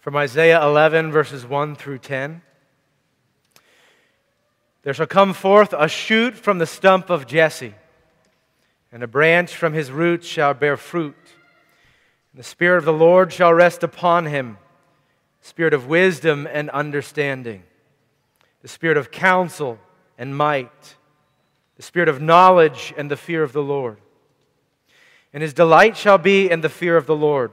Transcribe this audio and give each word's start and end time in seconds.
from 0.00 0.16
Isaiah 0.16 0.64
11, 0.64 1.12
verses 1.12 1.46
1 1.46 1.76
through 1.76 1.98
10. 1.98 2.42
There 4.82 4.94
shall 4.94 5.06
come 5.06 5.34
forth 5.34 5.74
a 5.76 5.88
shoot 5.88 6.34
from 6.34 6.58
the 6.58 6.66
stump 6.66 7.10
of 7.10 7.26
Jesse, 7.26 7.74
and 8.90 9.02
a 9.02 9.06
branch 9.06 9.54
from 9.54 9.74
his 9.74 9.90
roots 9.90 10.26
shall 10.26 10.54
bear 10.54 10.78
fruit. 10.78 11.16
And 12.32 12.40
the 12.40 12.44
Spirit 12.44 12.78
of 12.78 12.84
the 12.86 12.92
Lord 12.92 13.32
shall 13.32 13.52
rest 13.52 13.82
upon 13.82 14.26
him 14.26 14.56
spirit 15.42 15.74
of 15.74 15.86
wisdom 15.86 16.46
and 16.50 16.68
understanding, 16.70 17.62
the 18.62 18.68
spirit 18.68 18.96
of 18.96 19.10
counsel 19.10 19.78
and 20.18 20.36
might, 20.36 20.96
the 21.76 21.82
spirit 21.82 22.08
of 22.08 22.20
knowledge 22.20 22.92
and 22.96 23.10
the 23.10 23.16
fear 23.16 23.42
of 23.42 23.52
the 23.52 23.62
Lord. 23.62 23.98
And 25.32 25.42
his 25.42 25.54
delight 25.54 25.96
shall 25.96 26.18
be 26.18 26.50
in 26.50 26.60
the 26.60 26.68
fear 26.68 26.96
of 26.96 27.06
the 27.06 27.16
Lord. 27.16 27.52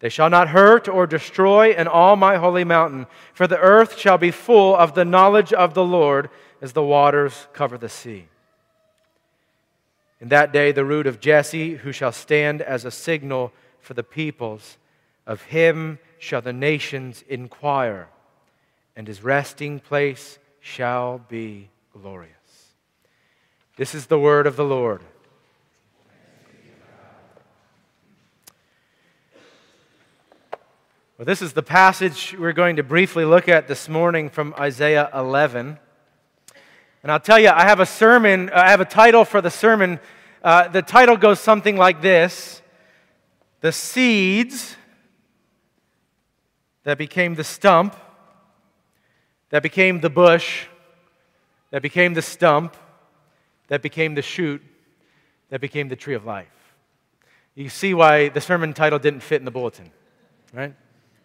They 0.00 0.08
shall 0.08 0.28
not 0.28 0.48
hurt 0.48 0.88
or 0.88 1.06
destroy 1.06 1.72
in 1.72 1.88
all 1.88 2.16
my 2.16 2.36
holy 2.36 2.64
mountain, 2.64 3.06
for 3.32 3.46
the 3.46 3.58
earth 3.58 3.98
shall 3.98 4.18
be 4.18 4.30
full 4.30 4.76
of 4.76 4.94
the 4.94 5.04
knowledge 5.04 5.52
of 5.52 5.74
the 5.74 5.84
Lord 5.84 6.28
as 6.60 6.72
the 6.72 6.82
waters 6.82 7.48
cover 7.52 7.78
the 7.78 7.88
sea. 7.88 8.28
In 10.20 10.28
that 10.28 10.52
day, 10.52 10.72
the 10.72 10.84
root 10.84 11.06
of 11.06 11.20
Jesse, 11.20 11.76
who 11.76 11.92
shall 11.92 12.12
stand 12.12 12.62
as 12.62 12.84
a 12.84 12.90
signal 12.90 13.52
for 13.80 13.94
the 13.94 14.02
peoples, 14.02 14.78
of 15.26 15.42
him 15.42 15.98
shall 16.18 16.40
the 16.40 16.52
nations 16.52 17.24
inquire, 17.28 18.08
and 18.94 19.06
his 19.06 19.22
resting 19.22 19.80
place 19.80 20.38
shall 20.60 21.18
be 21.18 21.70
glorious. 21.92 22.32
This 23.76 23.94
is 23.94 24.06
the 24.06 24.18
word 24.18 24.46
of 24.46 24.56
the 24.56 24.64
Lord. 24.64 25.02
Well, 31.18 31.24
this 31.24 31.40
is 31.40 31.54
the 31.54 31.62
passage 31.62 32.36
we're 32.38 32.52
going 32.52 32.76
to 32.76 32.82
briefly 32.82 33.24
look 33.24 33.48
at 33.48 33.68
this 33.68 33.88
morning 33.88 34.28
from 34.28 34.52
Isaiah 34.58 35.08
11. 35.14 35.78
And 37.02 37.10
I'll 37.10 37.18
tell 37.18 37.38
you, 37.38 37.48
I 37.48 37.62
have 37.62 37.80
a 37.80 37.86
sermon, 37.86 38.50
uh, 38.50 38.56
I 38.56 38.68
have 38.68 38.82
a 38.82 38.84
title 38.84 39.24
for 39.24 39.40
the 39.40 39.50
sermon. 39.50 39.98
Uh, 40.44 40.68
the 40.68 40.82
title 40.82 41.16
goes 41.16 41.40
something 41.40 41.78
like 41.78 42.02
this 42.02 42.60
The 43.62 43.72
Seeds 43.72 44.76
that 46.82 46.98
became 46.98 47.34
the 47.34 47.44
stump, 47.44 47.96
that 49.48 49.62
became 49.62 50.00
the 50.00 50.10
bush, 50.10 50.66
that 51.70 51.80
became 51.80 52.12
the 52.12 52.20
stump, 52.20 52.76
that 53.68 53.80
became 53.80 54.14
the 54.14 54.20
shoot, 54.20 54.60
that 55.48 55.62
became 55.62 55.88
the 55.88 55.96
tree 55.96 56.14
of 56.14 56.26
life. 56.26 56.74
You 57.54 57.70
see 57.70 57.94
why 57.94 58.28
the 58.28 58.42
sermon 58.42 58.74
title 58.74 58.98
didn't 58.98 59.20
fit 59.20 59.40
in 59.40 59.46
the 59.46 59.50
bulletin, 59.50 59.90
right? 60.52 60.74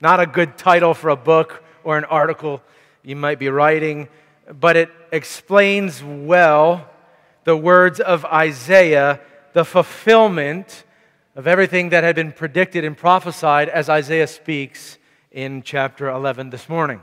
Not 0.01 0.19
a 0.19 0.25
good 0.25 0.57
title 0.57 0.93
for 0.93 1.09
a 1.09 1.15
book 1.15 1.63
or 1.83 1.97
an 1.97 2.05
article 2.05 2.61
you 3.03 3.15
might 3.15 3.39
be 3.39 3.49
writing 3.49 4.09
but 4.59 4.75
it 4.75 4.89
explains 5.11 6.03
well 6.03 6.89
the 7.43 7.55
words 7.55 7.99
of 7.99 8.25
Isaiah, 8.25 9.19
the 9.53 9.65
fulfillment 9.65 10.83
of 11.35 11.47
everything 11.47 11.89
that 11.89 12.03
had 12.03 12.15
been 12.15 12.31
predicted 12.31 12.83
and 12.83 12.97
prophesied 12.97 13.69
as 13.69 13.89
Isaiah 13.89 14.27
speaks 14.27 14.97
in 15.31 15.63
chapter 15.63 16.09
11 16.09 16.49
this 16.49 16.67
morning. 16.67 17.01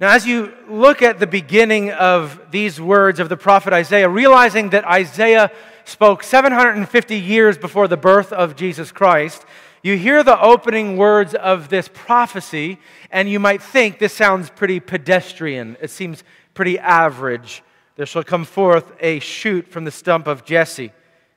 Now, 0.00 0.14
as 0.14 0.26
you 0.26 0.52
look 0.68 1.02
at 1.02 1.20
the 1.20 1.26
beginning 1.26 1.92
of 1.92 2.40
these 2.50 2.80
words 2.80 3.20
of 3.20 3.28
the 3.28 3.36
prophet 3.36 3.72
Isaiah, 3.72 4.08
realizing 4.08 4.70
that 4.70 4.84
Isaiah 4.84 5.52
spoke 5.84 6.22
750 6.22 7.16
years 7.16 7.56
before 7.56 7.86
the 7.86 7.96
birth 7.96 8.32
of 8.32 8.56
Jesus 8.56 8.90
Christ, 8.90 9.44
you 9.84 9.98
hear 9.98 10.24
the 10.24 10.40
opening 10.40 10.96
words 10.96 11.34
of 11.34 11.68
this 11.68 11.88
prophecy, 11.92 12.78
and 13.10 13.28
you 13.28 13.38
might 13.38 13.60
think 13.60 13.98
this 13.98 14.14
sounds 14.14 14.48
pretty 14.48 14.80
pedestrian. 14.80 15.76
It 15.78 15.90
seems 15.90 16.24
pretty 16.54 16.78
average. 16.78 17.62
There 17.96 18.06
shall 18.06 18.24
come 18.24 18.46
forth 18.46 18.92
a 18.98 19.18
shoot 19.18 19.68
from 19.68 19.84
the 19.84 19.90
stump 19.90 20.26
of 20.26 20.46
Jesse, 20.46 20.90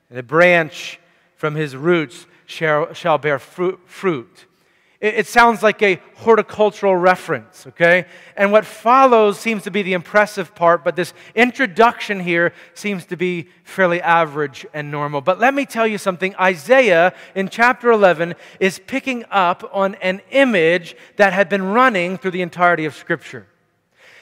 and 0.09 0.17
a 0.17 0.23
branch 0.23 0.97
from 1.35 1.55
his 1.55 1.75
roots 1.75 2.25
shall, 2.45 2.93
shall 2.93 3.17
bear 3.17 3.37
fruit. 3.37 3.81
fruit. 3.85 4.46
It, 4.99 5.27
sounds 5.27 5.61
like 5.61 5.83
a 5.83 6.01
horticultural 6.15 6.95
reference, 6.95 7.67
okay? 7.67 8.07
And 8.35 8.51
what 8.51 8.65
follows 8.65 9.39
seems 9.39 9.63
to 9.63 9.71
be 9.71 9.83
the 9.83 9.93
impressive 9.93 10.55
part, 10.55 10.83
but 10.83 10.95
this 10.95 11.13
introduction 11.35 12.19
here 12.19 12.51
seems 12.73 13.05
to 13.07 13.15
be 13.15 13.47
fairly 13.63 14.01
average 14.01 14.65
and 14.73 14.89
normal. 14.89 15.21
But 15.21 15.39
let 15.39 15.53
me 15.53 15.67
tell 15.67 15.85
you 15.85 15.99
something 15.99 16.35
Isaiah 16.37 17.13
in 17.35 17.49
chapter 17.49 17.91
11 17.91 18.33
is 18.59 18.79
picking 18.87 19.23
up 19.29 19.69
on 19.71 19.95
an 19.95 20.21
image 20.31 20.95
that 21.17 21.31
had 21.31 21.47
been 21.47 21.61
running 21.63 22.17
through 22.17 22.31
the 22.31 22.41
entirety 22.41 22.85
of 22.85 22.95
Scripture 22.95 23.45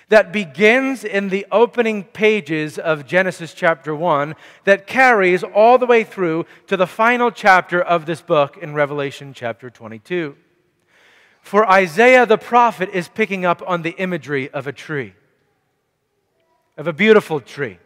that 0.09 0.31
begins 0.31 1.03
in 1.03 1.29
the 1.29 1.47
opening 1.51 2.03
pages 2.03 2.77
of 2.77 3.07
Genesis 3.07 3.53
chapter 3.53 3.95
1 3.95 4.35
that 4.65 4.85
carries 4.85 5.41
all 5.41 5.77
the 5.77 5.85
way 5.85 6.03
through 6.03 6.45
to 6.67 6.77
the 6.77 6.85
final 6.85 7.31
chapter 7.31 7.81
of 7.81 8.05
this 8.05 8.21
book 8.21 8.57
in 8.57 8.73
Revelation 8.75 9.33
chapter 9.33 9.69
22. 9.69 10.35
For 11.45 11.69
Isaiah 11.69 12.25
the 12.25 12.39
prophet 12.39 12.89
is 12.91 13.07
picking 13.07 13.45
up 13.45 13.61
on 13.67 13.83
the 13.83 13.91
imagery 13.99 14.49
of 14.49 14.65
a 14.65 14.73
tree, 14.73 15.13
of 16.75 16.87
a 16.87 16.91
beautiful 16.91 17.39
tree, 17.39 17.77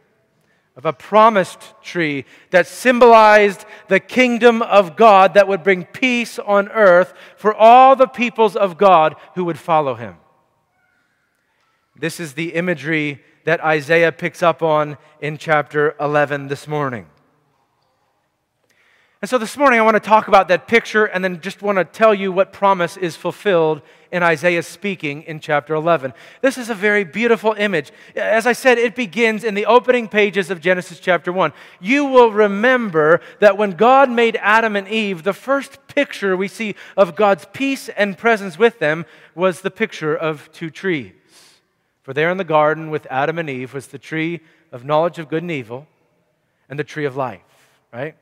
of 0.78 0.86
a 0.86 0.94
promised 0.94 1.74
tree 1.82 2.24
that 2.52 2.68
symbolized 2.68 3.66
the 3.90 4.00
kingdom 4.00 4.62
of 4.62 4.96
God 4.96 5.34
that 5.34 5.50
would 5.50 5.62
bring 5.62 5.84
peace 5.84 6.40
on 6.40 6.70
earth 6.70 7.14
for 7.36 7.54
all 7.54 7.98
the 7.98 8.08
peoples 8.08 8.56
of 8.56 8.78
God 8.78 9.18
who 9.36 9.44
would 9.44 9.60
follow 9.60 9.96
him. 9.96 10.16
This 11.98 12.22
is 12.22 12.36
the 12.36 12.54
imagery 12.54 13.22
that 13.44 13.60
Isaiah 13.60 14.14
picks 14.14 14.42
up 14.42 14.64
on 14.64 14.98
in 15.20 15.38
chapter 15.38 15.98
11 16.00 16.48
this 16.48 16.66
morning. 16.66 17.08
And 19.22 19.28
so 19.28 19.38
this 19.38 19.58
morning 19.58 19.82
I 19.82 19.84
want 19.84 19.96
to 19.96 20.00
talk 20.00 20.30
about 20.30 20.48
that 20.48 20.66
picture 20.66 21.04
and 21.04 21.22
then 21.22 21.42
just 21.42 21.62
want 21.62 21.78
to 21.78 21.84
tell 21.84 22.14
you 22.14 22.32
what 22.32 22.54
promise 22.54 22.96
is 22.96 23.18
fulfilled 23.18 23.82
in 24.14 24.24
Isaiah 24.24 24.64
speaking 24.64 25.24
in 25.24 25.42
chapter 25.42 25.76
11. 25.76 26.14
This 26.40 26.58
is 26.58 26.70
a 26.70 26.74
very 26.74 27.04
beautiful 27.04 27.54
image. 27.58 27.92
As 28.16 28.48
I 28.48 28.54
said, 28.54 28.78
it 28.78 28.96
begins 28.96 29.44
in 29.44 29.56
the 29.56 29.66
opening 29.66 30.08
pages 30.08 30.50
of 30.50 30.62
Genesis 30.62 31.02
chapter 31.02 31.34
1. 31.34 31.52
You 31.82 32.06
will 32.06 32.32
remember 32.32 33.20
that 33.42 33.58
when 33.58 33.72
God 33.72 34.10
made 34.10 34.38
Adam 34.38 34.78
and 34.78 34.88
Eve, 34.88 35.24
the 35.24 35.34
first 35.34 35.86
picture 35.88 36.38
we 36.38 36.48
see 36.48 36.76
of 36.96 37.18
God's 37.18 37.46
peace 37.52 37.90
and 37.90 38.18
presence 38.18 38.58
with 38.58 38.80
them 38.80 39.06
was 39.36 39.60
the 39.60 39.72
picture 39.72 40.16
of 40.16 40.50
two 40.54 40.70
trees. 40.70 41.12
For 42.04 42.14
there 42.14 42.32
in 42.32 42.38
the 42.38 42.46
garden 42.46 42.90
with 42.90 43.06
Adam 43.10 43.38
and 43.38 43.50
Eve 43.50 43.74
was 43.74 43.88
the 43.88 44.00
tree 44.00 44.40
of 44.72 44.86
knowledge 44.86 45.20
of 45.20 45.28
good 45.28 45.44
and 45.44 45.52
evil 45.52 45.88
and 46.70 46.80
the 46.80 46.86
tree 46.86 47.06
of 47.06 47.18
life, 47.18 47.42
right? 47.92 48.16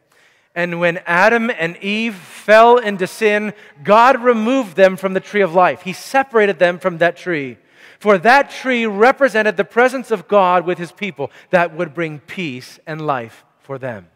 And 0.57 0.79
when 0.79 0.97
Adam 1.05 1.51
and 1.51 1.77
Eve 1.83 2.15
fell 2.15 2.77
into 2.77 3.05
sin, 3.05 3.53
God 3.83 4.19
removed 4.19 4.75
them 4.75 4.97
from 4.97 5.13
the 5.13 5.19
tree 5.19 5.41
of 5.41 5.53
life. 5.53 5.83
He 5.83 5.93
separated 5.93 6.57
them 6.57 6.79
from 6.79 6.97
that 6.97 7.15
tree. 7.15 7.59
For 7.99 8.17
that 8.17 8.49
tree 8.49 8.87
represented 8.87 9.55
the 9.55 9.63
presence 9.63 10.09
of 10.09 10.27
God 10.27 10.65
with 10.65 10.79
his 10.79 10.91
people 10.91 11.29
that 11.51 11.75
would 11.75 11.93
bring 11.93 12.21
peace 12.21 12.79
and 12.87 13.05
life 13.05 13.45
for 13.59 13.77
them. 13.77 14.07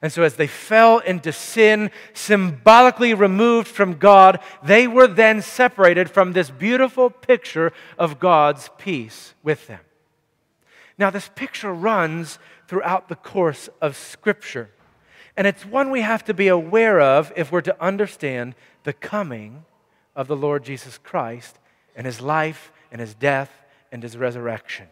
And 0.00 0.10
so, 0.10 0.22
as 0.22 0.36
they 0.36 0.46
fell 0.46 1.00
into 1.00 1.34
sin, 1.34 1.90
symbolically 2.14 3.12
removed 3.12 3.68
from 3.68 3.98
God, 3.98 4.40
they 4.64 4.88
were 4.88 5.06
then 5.06 5.42
separated 5.42 6.08
from 6.10 6.32
this 6.32 6.50
beautiful 6.50 7.10
picture 7.10 7.74
of 7.98 8.18
God's 8.18 8.70
peace 8.78 9.34
with 9.42 9.66
them. 9.66 9.80
Now, 10.96 11.10
this 11.10 11.30
picture 11.34 11.74
runs 11.74 12.38
throughout 12.68 13.10
the 13.10 13.16
course 13.16 13.68
of 13.82 13.98
Scripture. 13.98 14.70
And 15.36 15.46
it's 15.46 15.64
one 15.64 15.90
we 15.90 16.02
have 16.02 16.24
to 16.24 16.34
be 16.34 16.48
aware 16.48 17.00
of 17.00 17.32
if 17.36 17.50
we're 17.50 17.62
to 17.62 17.82
understand 17.82 18.54
the 18.84 18.92
coming 18.92 19.64
of 20.14 20.28
the 20.28 20.36
Lord 20.36 20.64
Jesus 20.64 20.98
Christ 20.98 21.58
and 21.96 22.06
his 22.06 22.20
life 22.20 22.72
and 22.90 23.00
his 23.00 23.14
death 23.14 23.50
and 23.90 24.02
his 24.02 24.16
resurrection. 24.16 24.88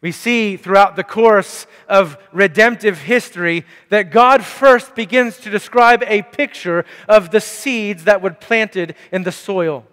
We 0.00 0.12
see 0.12 0.56
throughout 0.56 0.94
the 0.94 1.02
course 1.02 1.66
of 1.88 2.18
redemptive 2.32 2.98
history 3.00 3.64
that 3.88 4.12
God 4.12 4.44
first 4.44 4.94
begins 4.94 5.38
to 5.38 5.50
describe 5.50 6.04
a 6.06 6.22
picture 6.22 6.84
of 7.08 7.30
the 7.30 7.40
seeds 7.40 8.04
that 8.04 8.22
would 8.22 8.40
planted 8.40 8.94
in 9.10 9.24
the 9.24 9.32
soil. 9.32 9.86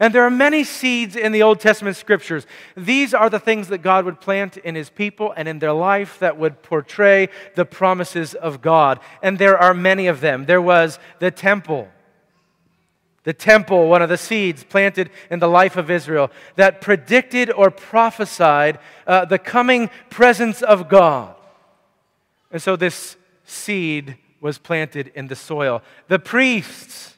And 0.00 0.14
there 0.14 0.24
are 0.24 0.30
many 0.30 0.64
seeds 0.64 1.16
in 1.16 1.32
the 1.32 1.42
Old 1.42 1.60
Testament 1.60 1.96
scriptures. 1.96 2.46
These 2.76 3.14
are 3.14 3.30
the 3.30 3.38
things 3.38 3.68
that 3.68 3.78
God 3.78 4.04
would 4.04 4.20
plant 4.20 4.56
in 4.56 4.74
his 4.74 4.90
people 4.90 5.32
and 5.36 5.48
in 5.48 5.58
their 5.58 5.72
life 5.72 6.18
that 6.18 6.38
would 6.38 6.62
portray 6.62 7.28
the 7.54 7.64
promises 7.64 8.34
of 8.34 8.62
God. 8.62 9.00
And 9.22 9.38
there 9.38 9.58
are 9.58 9.74
many 9.74 10.06
of 10.06 10.20
them. 10.20 10.46
There 10.46 10.62
was 10.62 10.98
the 11.18 11.30
temple. 11.30 11.88
The 13.24 13.32
temple, 13.32 13.88
one 13.88 14.02
of 14.02 14.08
the 14.08 14.18
seeds 14.18 14.64
planted 14.64 15.10
in 15.30 15.38
the 15.38 15.48
life 15.48 15.76
of 15.76 15.90
Israel, 15.90 16.30
that 16.56 16.80
predicted 16.80 17.52
or 17.52 17.70
prophesied 17.70 18.80
uh, 19.06 19.24
the 19.26 19.38
coming 19.38 19.90
presence 20.10 20.60
of 20.60 20.88
God. 20.88 21.36
And 22.50 22.60
so 22.60 22.74
this 22.74 23.16
seed 23.44 24.16
was 24.40 24.58
planted 24.58 25.12
in 25.14 25.28
the 25.28 25.36
soil. 25.36 25.82
The 26.08 26.18
priests, 26.18 27.14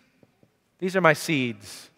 these 0.79 0.94
are 0.94 1.00
my 1.00 1.15
seeds. 1.15 1.91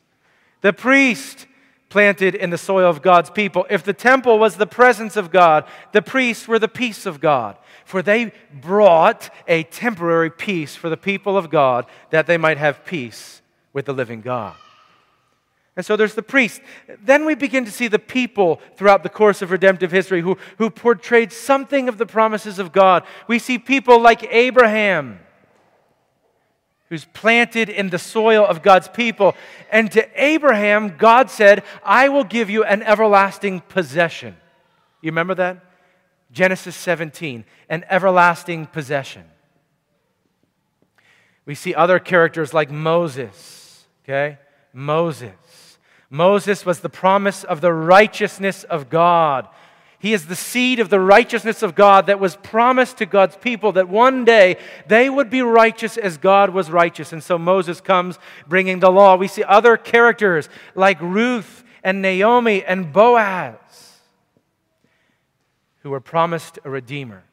The 0.60 0.72
priest 0.72 1.46
planted 1.88 2.34
in 2.34 2.50
the 2.50 2.58
soil 2.58 2.90
of 2.90 3.02
God's 3.02 3.30
people. 3.30 3.66
If 3.70 3.82
the 3.84 3.92
temple 3.92 4.38
was 4.38 4.56
the 4.56 4.66
presence 4.66 5.16
of 5.16 5.30
God, 5.30 5.64
the 5.92 6.02
priests 6.02 6.48
were 6.48 6.58
the 6.58 6.68
peace 6.68 7.06
of 7.06 7.20
God. 7.20 7.56
For 7.84 8.02
they 8.02 8.32
brought 8.52 9.30
a 9.46 9.62
temporary 9.64 10.30
peace 10.30 10.74
for 10.74 10.88
the 10.88 10.96
people 10.96 11.38
of 11.38 11.50
God 11.50 11.86
that 12.10 12.26
they 12.26 12.36
might 12.36 12.58
have 12.58 12.84
peace 12.84 13.40
with 13.72 13.86
the 13.86 13.94
living 13.94 14.20
God. 14.20 14.56
And 15.76 15.84
so 15.84 15.94
there's 15.94 16.14
the 16.14 16.22
priest. 16.22 16.62
Then 17.04 17.26
we 17.26 17.34
begin 17.34 17.66
to 17.66 17.70
see 17.70 17.86
the 17.86 17.98
people 17.98 18.60
throughout 18.76 19.02
the 19.02 19.10
course 19.10 19.42
of 19.42 19.50
redemptive 19.50 19.92
history 19.92 20.22
who, 20.22 20.38
who 20.56 20.70
portrayed 20.70 21.32
something 21.32 21.88
of 21.88 21.98
the 21.98 22.06
promises 22.06 22.58
of 22.58 22.72
God. 22.72 23.04
We 23.28 23.38
see 23.38 23.58
people 23.58 24.00
like 24.00 24.26
Abraham 24.32 25.20
who's 26.88 27.04
planted 27.06 27.68
in 27.68 27.90
the 27.90 27.98
soil 27.98 28.46
of 28.46 28.62
God's 28.62 28.88
people. 28.88 29.34
And 29.70 29.90
to 29.92 30.08
Abraham, 30.14 30.96
God 30.96 31.30
said, 31.30 31.64
I 31.84 32.08
will 32.08 32.24
give 32.24 32.48
you 32.48 32.64
an 32.64 32.82
everlasting 32.82 33.60
possession. 33.60 34.36
You 35.00 35.10
remember 35.10 35.34
that? 35.34 35.64
Genesis 36.32 36.76
17, 36.76 37.44
an 37.68 37.84
everlasting 37.88 38.66
possession. 38.66 39.24
We 41.44 41.54
see 41.54 41.74
other 41.74 41.98
characters 41.98 42.52
like 42.52 42.70
Moses, 42.70 43.86
okay? 44.04 44.38
Moses. 44.72 45.78
Moses 46.10 46.66
was 46.66 46.80
the 46.80 46.88
promise 46.88 47.44
of 47.44 47.60
the 47.60 47.72
righteousness 47.72 48.64
of 48.64 48.90
God. 48.90 49.48
He 50.06 50.12
is 50.12 50.26
the 50.26 50.36
seed 50.36 50.78
of 50.78 50.88
the 50.88 51.00
righteousness 51.00 51.64
of 51.64 51.74
God 51.74 52.06
that 52.06 52.20
was 52.20 52.36
promised 52.36 52.98
to 52.98 53.06
God's 53.06 53.34
people 53.34 53.72
that 53.72 53.88
one 53.88 54.24
day 54.24 54.56
they 54.86 55.10
would 55.10 55.30
be 55.30 55.42
righteous 55.42 55.96
as 55.96 56.16
God 56.16 56.50
was 56.50 56.70
righteous. 56.70 57.12
And 57.12 57.24
so 57.24 57.36
Moses 57.38 57.80
comes 57.80 58.20
bringing 58.46 58.78
the 58.78 58.88
law. 58.88 59.16
We 59.16 59.26
see 59.26 59.42
other 59.42 59.76
characters 59.76 60.48
like 60.76 61.00
Ruth 61.00 61.64
and 61.82 62.00
Naomi 62.02 62.62
and 62.62 62.92
Boaz 62.92 63.98
who 65.82 65.90
were 65.90 65.98
promised 65.98 66.60
a 66.64 66.70
redeemer. 66.70 67.24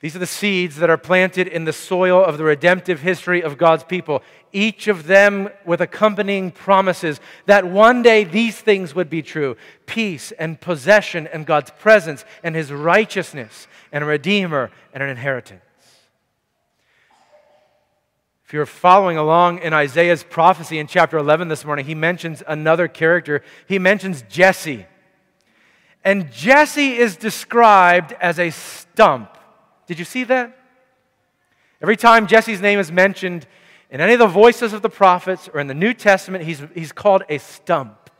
These 0.00 0.14
are 0.14 0.20
the 0.20 0.26
seeds 0.26 0.76
that 0.76 0.90
are 0.90 0.96
planted 0.96 1.48
in 1.48 1.64
the 1.64 1.72
soil 1.72 2.24
of 2.24 2.38
the 2.38 2.44
redemptive 2.44 3.00
history 3.00 3.42
of 3.42 3.58
God's 3.58 3.82
people, 3.82 4.22
each 4.52 4.86
of 4.86 5.08
them 5.08 5.48
with 5.64 5.80
accompanying 5.80 6.52
promises 6.52 7.20
that 7.46 7.66
one 7.66 8.02
day 8.02 8.22
these 8.22 8.60
things 8.60 8.94
would 8.94 9.10
be 9.10 9.22
true 9.22 9.56
peace 9.86 10.30
and 10.32 10.60
possession 10.60 11.26
and 11.26 11.46
God's 11.46 11.72
presence 11.72 12.24
and 12.44 12.54
His 12.54 12.72
righteousness 12.72 13.66
and 13.90 14.04
a 14.04 14.06
Redeemer 14.06 14.70
and 14.92 15.02
an 15.02 15.08
inheritance. 15.08 15.62
If 18.48 18.54
you're 18.54 18.66
following 18.66 19.18
along 19.18 19.58
in 19.58 19.74
Isaiah's 19.74 20.22
prophecy 20.22 20.78
in 20.78 20.86
chapter 20.86 21.18
11 21.18 21.48
this 21.48 21.66
morning, 21.66 21.84
he 21.84 21.94
mentions 21.94 22.42
another 22.46 22.88
character. 22.88 23.42
He 23.66 23.78
mentions 23.78 24.22
Jesse. 24.22 24.86
And 26.02 26.32
Jesse 26.32 26.96
is 26.96 27.16
described 27.16 28.14
as 28.20 28.38
a 28.38 28.48
stump 28.48 29.37
did 29.88 29.98
you 29.98 30.04
see 30.04 30.22
that? 30.24 30.56
Every 31.80 31.96
time 31.96 32.26
Jesse's 32.26 32.60
name 32.60 32.78
is 32.78 32.92
mentioned 32.92 33.46
in 33.90 34.02
any 34.02 34.12
of 34.12 34.18
the 34.18 34.26
voices 34.26 34.74
of 34.74 34.82
the 34.82 34.90
prophets 34.90 35.48
or 35.52 35.60
in 35.60 35.66
the 35.66 35.74
New 35.74 35.94
Testament, 35.94 36.44
he's, 36.44 36.62
he's 36.74 36.92
called 36.92 37.22
a 37.30 37.38
stump, 37.38 38.10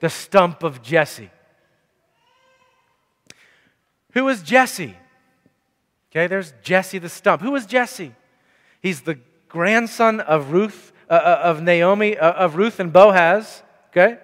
the 0.00 0.10
stump 0.10 0.64
of 0.64 0.82
Jesse. 0.82 1.30
Who 4.14 4.24
was 4.24 4.42
Jesse? 4.42 4.96
Okay, 6.10 6.26
there's 6.26 6.52
Jesse 6.62 6.98
the 6.98 7.08
stump. 7.08 7.40
Who 7.40 7.52
was 7.52 7.66
Jesse? 7.66 8.14
He's 8.80 9.02
the 9.02 9.18
grandson 9.48 10.18
of 10.20 10.50
Ruth, 10.50 10.92
uh, 11.08 11.14
uh 11.14 11.40
of 11.44 11.62
Naomi, 11.62 12.18
uh, 12.18 12.32
of 12.32 12.56
Ruth 12.56 12.80
and 12.80 12.92
Boaz. 12.92 13.62
Okay, 13.90 14.18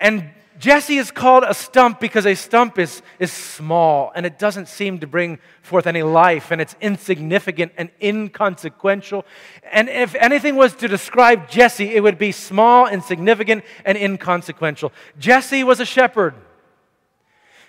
and 0.00 0.30
Jesse 0.62 0.96
is 0.96 1.10
called 1.10 1.42
a 1.42 1.54
stump 1.54 1.98
because 1.98 2.24
a 2.24 2.36
stump 2.36 2.78
is, 2.78 3.02
is 3.18 3.32
small 3.32 4.12
and 4.14 4.24
it 4.24 4.38
doesn't 4.38 4.68
seem 4.68 5.00
to 5.00 5.08
bring 5.08 5.40
forth 5.60 5.88
any 5.88 6.04
life 6.04 6.52
and 6.52 6.60
it's 6.60 6.76
insignificant 6.80 7.72
and 7.76 7.90
inconsequential. 8.00 9.26
And 9.72 9.88
if 9.88 10.14
anything 10.14 10.54
was 10.54 10.72
to 10.76 10.86
describe 10.86 11.50
Jesse, 11.50 11.92
it 11.92 12.00
would 12.00 12.16
be 12.16 12.30
small, 12.30 12.86
insignificant, 12.86 13.64
and 13.84 13.98
inconsequential. 13.98 14.92
Jesse 15.18 15.64
was 15.64 15.80
a 15.80 15.84
shepherd. 15.84 16.36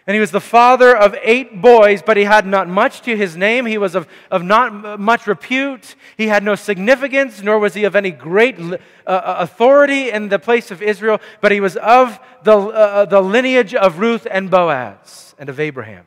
And 0.06 0.16
he 0.16 0.20
was 0.20 0.32
the 0.32 0.42
father 0.42 0.96
of 0.96 1.16
eight 1.22 1.62
boys, 1.62 2.02
but 2.02 2.18
he 2.18 2.24
had 2.24 2.46
not 2.46 2.68
much 2.68 3.02
to 3.04 3.16
his 3.16 3.38
name. 3.38 3.66
He 3.66 3.78
was 3.78 3.96
of, 3.96 4.08
of 4.30 4.44
not 4.44 5.00
much 5.00 5.28
repute. 5.28 5.96
He 6.18 6.28
had 6.28 6.44
no 6.44 6.56
significance, 6.56 7.42
nor 7.42 7.58
was 7.58 7.74
he 7.74 7.86
of 7.86 7.96
any 7.96 8.12
great 8.12 8.60
uh, 8.60 8.78
uh, 9.06 9.36
authority 9.40 10.10
in 10.10 10.28
the 10.28 10.40
place 10.40 10.72
of 10.72 10.82
Israel, 10.82 11.22
but 11.40 11.54
he 11.54 11.62
was 11.62 11.78
of 11.78 12.20
the, 12.44 12.58
uh, 12.58 12.60
uh, 12.60 13.06
the 13.06 13.22
lineage 13.22 13.74
of 13.74 14.00
Ruth 14.00 14.28
and 14.30 14.52
Boaz 14.52 15.36
and 15.40 15.48
of 15.48 15.60
Abraham. 15.60 16.06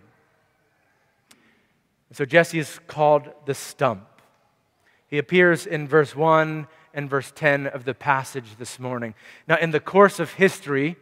So 2.13 2.25
Jesse 2.25 2.59
is 2.59 2.79
called 2.87 3.29
the 3.47 3.55
stump. 3.55 4.07
He 5.09 5.19
appears 5.19 5.67
in 5.67 5.87
verse 5.87 6.17
1 6.17 6.67
and 6.93 7.11
verse 7.11 7.33
10 7.35 7.67
of 7.67 7.85
the 7.85 7.95
passage 7.95 8.57
this 8.59 8.79
morning. 8.79 9.15
Now, 9.47 9.57
in 9.57 9.71
the 9.71 9.81
course 9.81 10.19
of 10.19 10.33
history, 10.33 10.97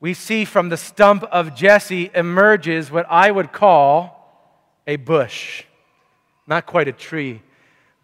we 0.00 0.14
see 0.14 0.44
from 0.44 0.68
the 0.68 0.76
stump 0.76 1.24
of 1.24 1.54
Jesse 1.54 2.10
emerges 2.14 2.90
what 2.90 3.06
I 3.08 3.30
would 3.30 3.52
call 3.52 4.14
a 4.86 4.96
bush, 4.96 5.64
not 6.46 6.66
quite 6.66 6.88
a 6.88 6.92
tree. 6.92 7.42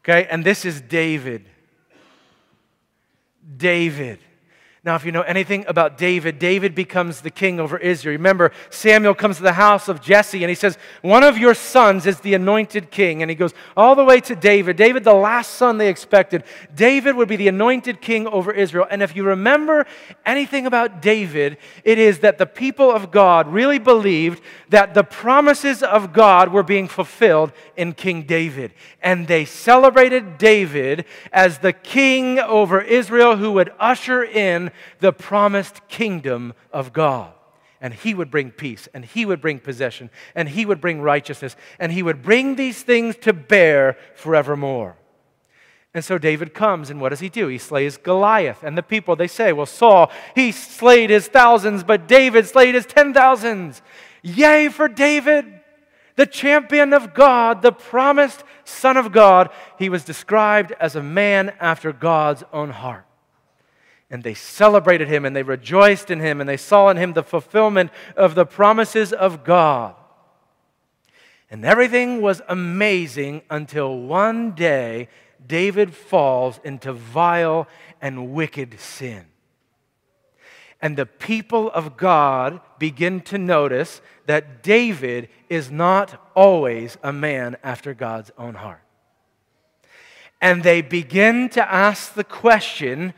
Okay, 0.01 0.27
and 0.29 0.45
this 0.45 0.65
is 0.65 0.81
David. 0.81 1.49
David. 3.57 4.19
Now, 4.85 4.97
if 4.97 5.07
you 5.07 5.13
know 5.13 5.23
anything 5.23 5.65
about 5.67 5.97
David, 5.97 6.39
David 6.39 6.75
becomes 6.75 7.23
the 7.23 7.31
king 7.31 7.59
over 7.59 7.79
Israel. 7.79 8.13
Remember, 8.13 8.53
Samuel 8.69 9.15
comes 9.15 9.39
to 9.39 9.43
the 9.43 9.55
house 9.55 9.89
of 9.89 10.03
Jesse 10.03 10.45
and 10.45 10.51
he 10.51 10.55
says, 10.55 10.77
One 11.01 11.25
of 11.25 11.39
your 11.39 11.55
sons 11.55 12.05
is 12.05 12.21
the 12.21 12.35
anointed 12.35 12.91
king. 12.91 13.23
And 13.23 13.31
he 13.31 13.35
goes 13.35 13.55
all 13.79 13.95
the 13.95 14.05
way 14.05 14.21
to 14.21 14.37
David. 14.37 14.77
David, 14.77 15.03
the 15.03 15.15
last 15.15 15.53
son 15.55 15.79
they 15.79 15.89
expected. 15.89 16.45
David 16.75 17.17
would 17.17 17.29
be 17.29 17.37
the 17.37 17.49
anointed 17.49 18.03
king 18.03 18.27
over 18.27 18.53
Israel. 18.53 18.87
And 18.91 19.03
if 19.03 19.17
you 19.17 19.25
remember 19.25 19.87
anything 20.27 20.67
about 20.67 21.01
David, 21.01 21.57
it 21.83 21.99
is 21.99 22.19
that 22.19 22.37
the 22.37 22.45
people 22.45 22.91
of 22.91 23.11
God 23.11 23.49
really 23.49 23.79
believed 23.79 24.43
that 24.69 24.93
the 24.93 25.05
promises 25.05 25.83
of 25.83 26.13
God 26.13 26.53
were 26.53 26.63
being 26.63 26.89
fulfilled 26.89 27.53
in 27.75 27.95
King 27.95 28.25
David. 28.25 28.75
And 29.01 29.29
they 29.29 29.47
celebrated 29.47 30.37
David 30.37 31.07
as 31.33 31.61
the 31.61 31.73
king 31.73 32.39
over 32.39 32.83
Israel 32.83 33.39
who 33.39 33.53
would 33.53 33.73
usher 33.81 34.23
in 34.23 34.73
the 35.01 35.13
promised 35.13 35.87
kingdom 35.89 36.55
of 36.73 36.93
God. 36.93 37.33
And 37.81 37.93
he 37.93 38.15
would 38.15 38.31
bring 38.31 38.51
peace, 38.51 38.89
and 38.95 39.05
he 39.05 39.27
would 39.27 39.41
bring 39.41 39.59
possession, 39.59 40.11
and 40.35 40.49
he 40.49 40.65
would 40.65 40.81
bring 40.81 41.03
righteousness, 41.03 41.55
and 41.79 41.93
he 41.93 42.03
would 42.03 42.23
bring 42.23 42.57
these 42.57 42.83
things 42.83 43.17
to 43.17 43.33
bear 43.33 43.99
forevermore. 44.15 44.97
And 45.93 46.05
so 46.05 46.17
David 46.19 46.55
comes, 46.55 46.91
and 46.91 47.01
what 47.01 47.11
does 47.11 47.21
he 47.21 47.29
do? 47.29 47.47
He 47.49 47.59
slays 47.59 47.97
Goliath. 47.97 48.63
And 48.63 48.77
the 48.77 48.83
people, 48.83 49.17
they 49.17 49.29
say, 49.29 49.53
Well, 49.53 49.67
Saul, 49.67 50.11
he 50.35 50.51
slayed 50.51 51.11
his 51.11 51.29
thousands, 51.29 51.85
but 51.85 52.09
David 52.09 52.47
slayed 52.47 52.75
his 52.75 52.87
ten 52.87 53.13
thousands. 53.13 53.83
Yay 54.23 54.71
for 54.71 54.89
David! 54.89 55.61
the 56.17 56.27
champion 56.27 56.93
of 56.93 57.15
God, 57.15 57.63
the 57.63 57.73
promised 57.73 58.45
Son 58.65 58.97
of 58.97 59.13
God. 59.13 59.51
He 59.79 59.89
was 59.89 60.05
described 60.05 60.73
as 60.79 60.97
a 60.97 61.03
man 61.03 61.53
after 61.61 61.93
God's 61.93 62.45
own 62.53 62.71
heart. 62.71 63.05
And 64.11 64.23
they 64.23 64.35
celebrated 64.35 65.09
him 65.09 65.25
and 65.25 65.35
they 65.35 65.43
rejoiced 65.43 66.11
in 66.11 66.21
him 66.21 66.41
and 66.41 66.49
they 66.49 66.57
saw 66.57 66.89
in 66.89 66.97
him 66.97 67.13
the 67.13 67.23
fulfillment 67.23 67.91
of 68.17 68.35
the 68.35 68.47
promises 68.47 69.13
of 69.13 69.45
God. 69.45 69.95
And 71.51 71.65
everything 71.65 72.21
was 72.21 72.43
amazing 72.49 73.43
until 73.51 73.99
one 73.99 74.53
day 74.53 75.09
David 75.47 75.95
falls 75.95 76.61
into 76.65 76.93
vile 76.93 77.69
and 78.01 78.33
wicked 78.33 78.79
sin. 78.81 79.27
And 80.81 80.97
the 80.97 81.07
people 81.07 81.71
of 81.71 81.97
God 81.97 82.61
begin 82.79 83.21
to 83.23 83.39
notice 83.39 84.03
that 84.27 84.63
David 84.63 85.29
is 85.49 85.71
not 85.71 86.31
always 86.35 86.99
a 87.03 87.13
man 87.13 87.57
after 87.63 87.95
God's 87.95 88.31
own 88.37 88.55
heart. 88.55 88.83
And 90.41 90.63
they 90.63 90.83
begin 90.83 91.49
to 91.51 91.73
ask 91.73 92.13
the 92.13 92.25
question 92.25 93.15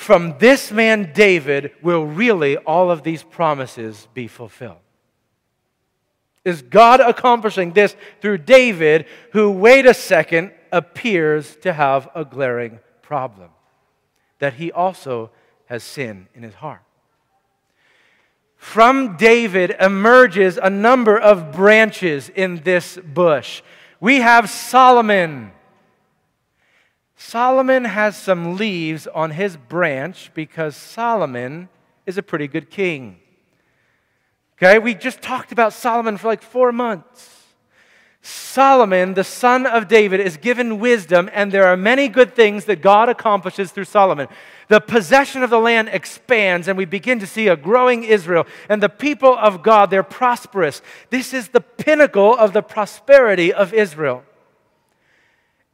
from 0.00 0.38
this 0.38 0.72
man, 0.72 1.12
David, 1.12 1.72
will 1.82 2.06
really 2.06 2.56
all 2.56 2.90
of 2.90 3.02
these 3.02 3.22
promises 3.22 4.08
be 4.14 4.28
fulfilled? 4.28 4.78
Is 6.42 6.62
God 6.62 7.00
accomplishing 7.00 7.74
this 7.74 7.94
through 8.22 8.38
David, 8.38 9.04
who, 9.32 9.50
wait 9.50 9.84
a 9.84 9.92
second, 9.92 10.52
appears 10.72 11.54
to 11.56 11.74
have 11.74 12.08
a 12.14 12.24
glaring 12.24 12.80
problem? 13.02 13.50
That 14.38 14.54
he 14.54 14.72
also 14.72 15.32
has 15.66 15.84
sin 15.84 16.28
in 16.34 16.44
his 16.44 16.54
heart. 16.54 16.80
From 18.56 19.18
David 19.18 19.76
emerges 19.78 20.56
a 20.56 20.70
number 20.70 21.18
of 21.18 21.52
branches 21.52 22.30
in 22.30 22.62
this 22.62 22.96
bush. 22.96 23.60
We 24.00 24.20
have 24.20 24.48
Solomon. 24.48 25.52
Solomon 27.22 27.84
has 27.84 28.16
some 28.16 28.56
leaves 28.56 29.06
on 29.06 29.32
his 29.32 29.54
branch 29.54 30.30
because 30.32 30.74
Solomon 30.74 31.68
is 32.06 32.16
a 32.16 32.22
pretty 32.22 32.48
good 32.48 32.70
king. 32.70 33.18
Okay, 34.56 34.78
we 34.78 34.94
just 34.94 35.20
talked 35.20 35.52
about 35.52 35.74
Solomon 35.74 36.16
for 36.16 36.28
like 36.28 36.40
four 36.40 36.72
months. 36.72 37.44
Solomon, 38.22 39.12
the 39.12 39.22
son 39.22 39.66
of 39.66 39.86
David, 39.86 40.20
is 40.20 40.38
given 40.38 40.78
wisdom, 40.78 41.28
and 41.34 41.52
there 41.52 41.66
are 41.66 41.76
many 41.76 42.08
good 42.08 42.34
things 42.34 42.64
that 42.64 42.80
God 42.80 43.10
accomplishes 43.10 43.70
through 43.70 43.84
Solomon. 43.84 44.26
The 44.68 44.80
possession 44.80 45.42
of 45.42 45.50
the 45.50 45.60
land 45.60 45.90
expands, 45.90 46.68
and 46.68 46.78
we 46.78 46.86
begin 46.86 47.20
to 47.20 47.26
see 47.26 47.48
a 47.48 47.56
growing 47.56 48.02
Israel. 48.02 48.46
And 48.70 48.82
the 48.82 48.88
people 48.88 49.36
of 49.36 49.62
God, 49.62 49.90
they're 49.90 50.02
prosperous. 50.02 50.80
This 51.10 51.34
is 51.34 51.48
the 51.48 51.60
pinnacle 51.60 52.34
of 52.34 52.54
the 52.54 52.62
prosperity 52.62 53.52
of 53.52 53.74
Israel. 53.74 54.24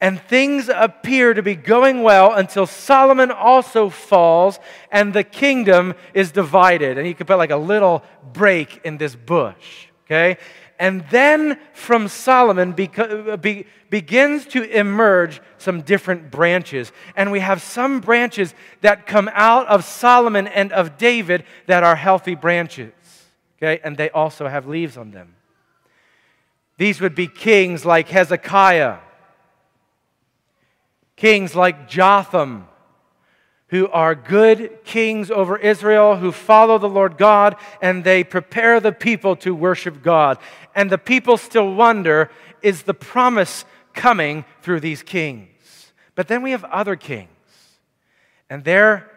And 0.01 0.21
things 0.21 0.69
appear 0.69 1.33
to 1.33 1.43
be 1.43 1.55
going 1.55 2.03
well 2.03 2.33
until 2.35 2.67
Solomon 2.67 3.31
also 3.31 3.89
falls 3.89 4.59
and 4.91 5.15
the 5.15 5.25
kingdom 5.25 5.95
is 6.13 6.33
divided. 6.33 6.99
And 6.99 7.07
you 7.07 7.15
could 7.15 7.27
put 7.27 7.39
like 7.39 7.51
a 7.51 7.57
little 7.57 8.05
break 8.33 8.83
in 8.85 8.99
this 8.99 9.17
bush, 9.17 9.87
okay? 10.05 10.37
And 10.79 11.05
then 11.11 11.59
from 11.73 12.09
Solomon 12.09 12.75
beca- 12.75 13.41
be, 13.41 13.67
begins 13.89 14.45
to 14.47 14.63
emerge 14.63 15.41
some 15.59 15.81
different 15.81 16.31
branches. 16.31 16.93
And 17.17 17.33
we 17.33 17.41
have 17.41 17.63
some 17.63 18.01
branches 18.01 18.55
that 18.83 19.07
come 19.07 19.31
out 19.33 19.67
of 19.69 19.85
Solomon 19.85 20.47
and 20.47 20.73
of 20.73 20.99
David 20.99 21.45
that 21.67 21.83
are 21.83 21.97
healthy 21.97 22.35
branches. 22.35 22.93
Okay? 23.59 23.81
And 23.83 23.97
they 23.97 24.11
also 24.11 24.49
have 24.49 24.67
leaves 24.67 24.97
on 24.99 25.13
them. 25.13 25.35
These 26.79 27.01
would 27.01 27.15
be 27.15 27.27
kings 27.27 27.87
like 27.87 28.09
Hezekiah, 28.09 28.99
kings 31.17 31.55
like 31.55 31.89
Jotham, 31.89 32.69
who 33.69 33.89
are 33.89 34.15
good 34.15 34.85
kings 34.85 35.31
over 35.31 35.57
Israel, 35.57 36.17
who 36.17 36.31
follow 36.31 36.79
the 36.79 36.89
Lord 36.89 37.19
God, 37.19 37.57
and 37.83 38.05
they 38.05 38.23
prepare 38.23 38.79
the 38.79 38.93
people 38.93 39.35
to 39.37 39.55
worship 39.55 40.03
God. 40.03 40.39
And 40.75 40.89
the 40.89 40.99
people 40.99 41.37
still 41.37 41.75
wonder 41.75 42.31
is 42.63 42.83
the 42.83 42.95
promise 42.95 43.65
coming 43.93 44.45
through 44.63 44.81
these 44.81 45.03
kings? 45.03 45.93
But 46.15 46.29
then 46.29 46.43
we 46.43 46.53
have 46.53 46.65
other 46.65 46.97
kings, 46.97 47.29
and 48.49 48.65
they're 48.65 49.11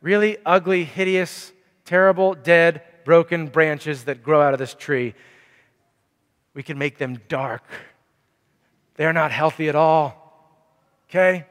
really 0.00 0.38
ugly, 0.44 0.84
hideous, 0.84 1.52
terrible, 1.84 2.34
dead, 2.34 2.82
broken 3.04 3.46
branches 3.46 4.04
that 4.04 4.22
grow 4.22 4.40
out 4.40 4.52
of 4.52 4.58
this 4.58 4.74
tree. 4.74 5.14
We 6.54 6.62
can 6.62 6.78
make 6.78 6.98
them 6.98 7.20
dark. 7.28 7.64
They're 8.96 9.12
not 9.12 9.30
healthy 9.30 9.68
at 9.68 9.74
all. 9.74 10.27
Okay? 11.10 11.46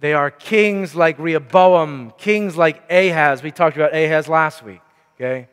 They 0.00 0.14
are 0.14 0.32
kings 0.32 0.96
like 0.96 1.16
Rehoboam, 1.18 2.12
kings 2.18 2.56
like 2.56 2.82
Ahaz. 2.90 3.40
We 3.42 3.52
talked 3.52 3.76
about 3.76 3.94
Ahaz 3.94 4.28
last 4.28 4.64
week, 4.64 4.80
okay? 5.14 5.48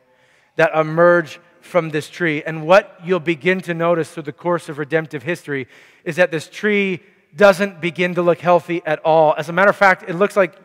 That 0.56 0.74
emerge 0.74 1.38
from 1.60 1.90
this 1.90 2.10
tree. 2.10 2.42
And 2.42 2.66
what 2.66 2.98
you'll 3.04 3.20
begin 3.20 3.60
to 3.60 3.74
notice 3.74 4.10
through 4.10 4.24
the 4.24 4.32
course 4.32 4.68
of 4.68 4.78
redemptive 4.78 5.22
history 5.22 5.68
is 6.02 6.16
that 6.16 6.32
this 6.32 6.48
tree 6.48 7.00
doesn't 7.36 7.80
begin 7.80 8.16
to 8.16 8.22
look 8.22 8.40
healthy 8.40 8.82
at 8.84 8.98
all. 9.04 9.34
As 9.38 9.48
a 9.48 9.52
matter 9.52 9.70
of 9.70 9.76
fact, 9.76 10.04
it 10.08 10.14
looks 10.14 10.36
like 10.36 10.56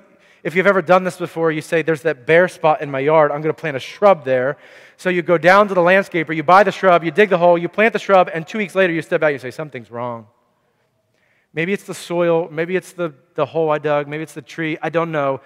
if 0.43 0.55
you've 0.55 0.67
ever 0.67 0.81
done 0.81 1.03
this 1.03 1.17
before, 1.17 1.51
you 1.51 1.61
say, 1.61 1.83
There's 1.83 2.01
that 2.01 2.25
bare 2.25 2.47
spot 2.47 2.81
in 2.81 2.89
my 2.89 2.99
yard. 2.99 3.31
I'm 3.31 3.41
going 3.41 3.53
to 3.53 3.59
plant 3.59 3.77
a 3.77 3.79
shrub 3.79 4.25
there. 4.25 4.57
So 4.97 5.09
you 5.09 5.21
go 5.21 5.37
down 5.37 5.67
to 5.67 5.73
the 5.73 5.81
landscaper, 5.81 6.35
you 6.35 6.43
buy 6.43 6.63
the 6.63 6.71
shrub, 6.71 7.03
you 7.03 7.11
dig 7.11 7.29
the 7.29 7.37
hole, 7.37 7.57
you 7.57 7.69
plant 7.69 7.93
the 7.93 7.99
shrub, 7.99 8.29
and 8.33 8.47
two 8.47 8.57
weeks 8.57 8.73
later 8.73 8.93
you 8.93 9.01
step 9.01 9.21
out 9.21 9.27
and 9.27 9.33
you 9.33 9.39
say, 9.39 9.51
Something's 9.51 9.91
wrong. 9.91 10.25
Maybe 11.55 11.71
it's 11.71 11.85
the 11.85 11.93
soil, 11.93 12.49
maybe 12.51 12.75
it's 12.75 12.91
the, 12.91 13.13
the 13.35 13.45
hole 13.45 13.71
I 13.71 13.77
dug, 13.77 14.09
maybe 14.09 14.23
it's 14.23 14.33
the 14.33 14.41
tree, 14.41 14.77
I 14.81 14.89
don't 14.89 15.13
know. 15.13 15.39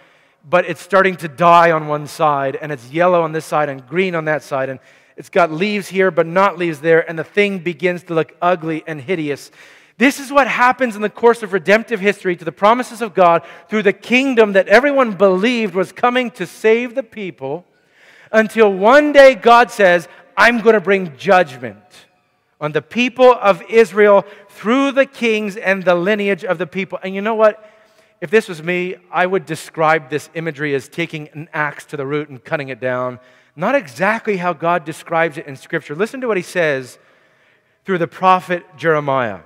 But 0.49 0.65
it's 0.65 0.81
starting 0.81 1.15
to 1.17 1.27
die 1.27 1.69
on 1.69 1.87
one 1.87 2.07
side, 2.07 2.55
and 2.55 2.71
it's 2.71 2.89
yellow 2.89 3.21
on 3.21 3.31
this 3.31 3.45
side 3.45 3.69
and 3.69 3.87
green 3.87 4.15
on 4.15 4.25
that 4.25 4.41
side, 4.41 4.69
and 4.69 4.79
it's 5.17 5.29
got 5.29 5.51
leaves 5.51 5.87
here 5.87 6.09
but 6.09 6.25
not 6.25 6.57
leaves 6.57 6.79
there, 6.79 7.07
and 7.07 7.19
the 7.19 7.23
thing 7.23 7.59
begins 7.59 8.03
to 8.03 8.15
look 8.15 8.35
ugly 8.41 8.83
and 8.87 8.99
hideous. 8.99 9.51
This 9.99 10.19
is 10.19 10.31
what 10.31 10.47
happens 10.47 10.95
in 10.95 11.03
the 11.03 11.09
course 11.09 11.43
of 11.43 11.53
redemptive 11.53 11.99
history 11.99 12.35
to 12.37 12.45
the 12.45 12.51
promises 12.51 13.03
of 13.03 13.13
God 13.13 13.45
through 13.67 13.83
the 13.83 13.93
kingdom 13.93 14.53
that 14.53 14.67
everyone 14.67 15.13
believed 15.13 15.75
was 15.75 15.91
coming 15.91 16.31
to 16.31 16.47
save 16.47 16.95
the 16.95 17.03
people 17.03 17.65
until 18.31 18.73
one 18.73 19.11
day 19.11 19.35
God 19.35 19.69
says, 19.69 20.07
I'm 20.35 20.61
going 20.61 20.73
to 20.73 20.81
bring 20.81 21.15
judgment 21.17 21.83
on 22.59 22.71
the 22.73 22.81
people 22.81 23.33
of 23.33 23.61
Israel 23.69 24.25
through 24.49 24.91
the 24.91 25.05
kings 25.05 25.55
and 25.55 25.83
the 25.83 25.95
lineage 25.95 26.43
of 26.43 26.57
the 26.57 26.67
people. 26.67 26.99
And 27.03 27.15
you 27.15 27.21
know 27.21 27.35
what? 27.35 27.63
If 28.21 28.29
this 28.29 28.49
was 28.49 28.61
me, 28.61 28.95
I 29.11 29.25
would 29.25 29.45
describe 29.45 30.09
this 30.09 30.29
imagery 30.33 30.75
as 30.75 30.89
taking 30.89 31.29
an 31.29 31.47
axe 31.53 31.85
to 31.85 31.97
the 31.97 32.05
root 32.05 32.29
and 32.29 32.43
cutting 32.43 32.69
it 32.69 32.81
down. 32.81 33.19
Not 33.55 33.75
exactly 33.75 34.37
how 34.37 34.53
God 34.53 34.83
describes 34.83 35.37
it 35.37 35.47
in 35.47 35.55
Scripture. 35.55 35.95
Listen 35.95 36.19
to 36.21 36.27
what 36.27 36.37
he 36.37 36.43
says 36.43 36.99
through 37.85 37.97
the 37.97 38.07
prophet 38.07 38.65
Jeremiah 38.77 39.39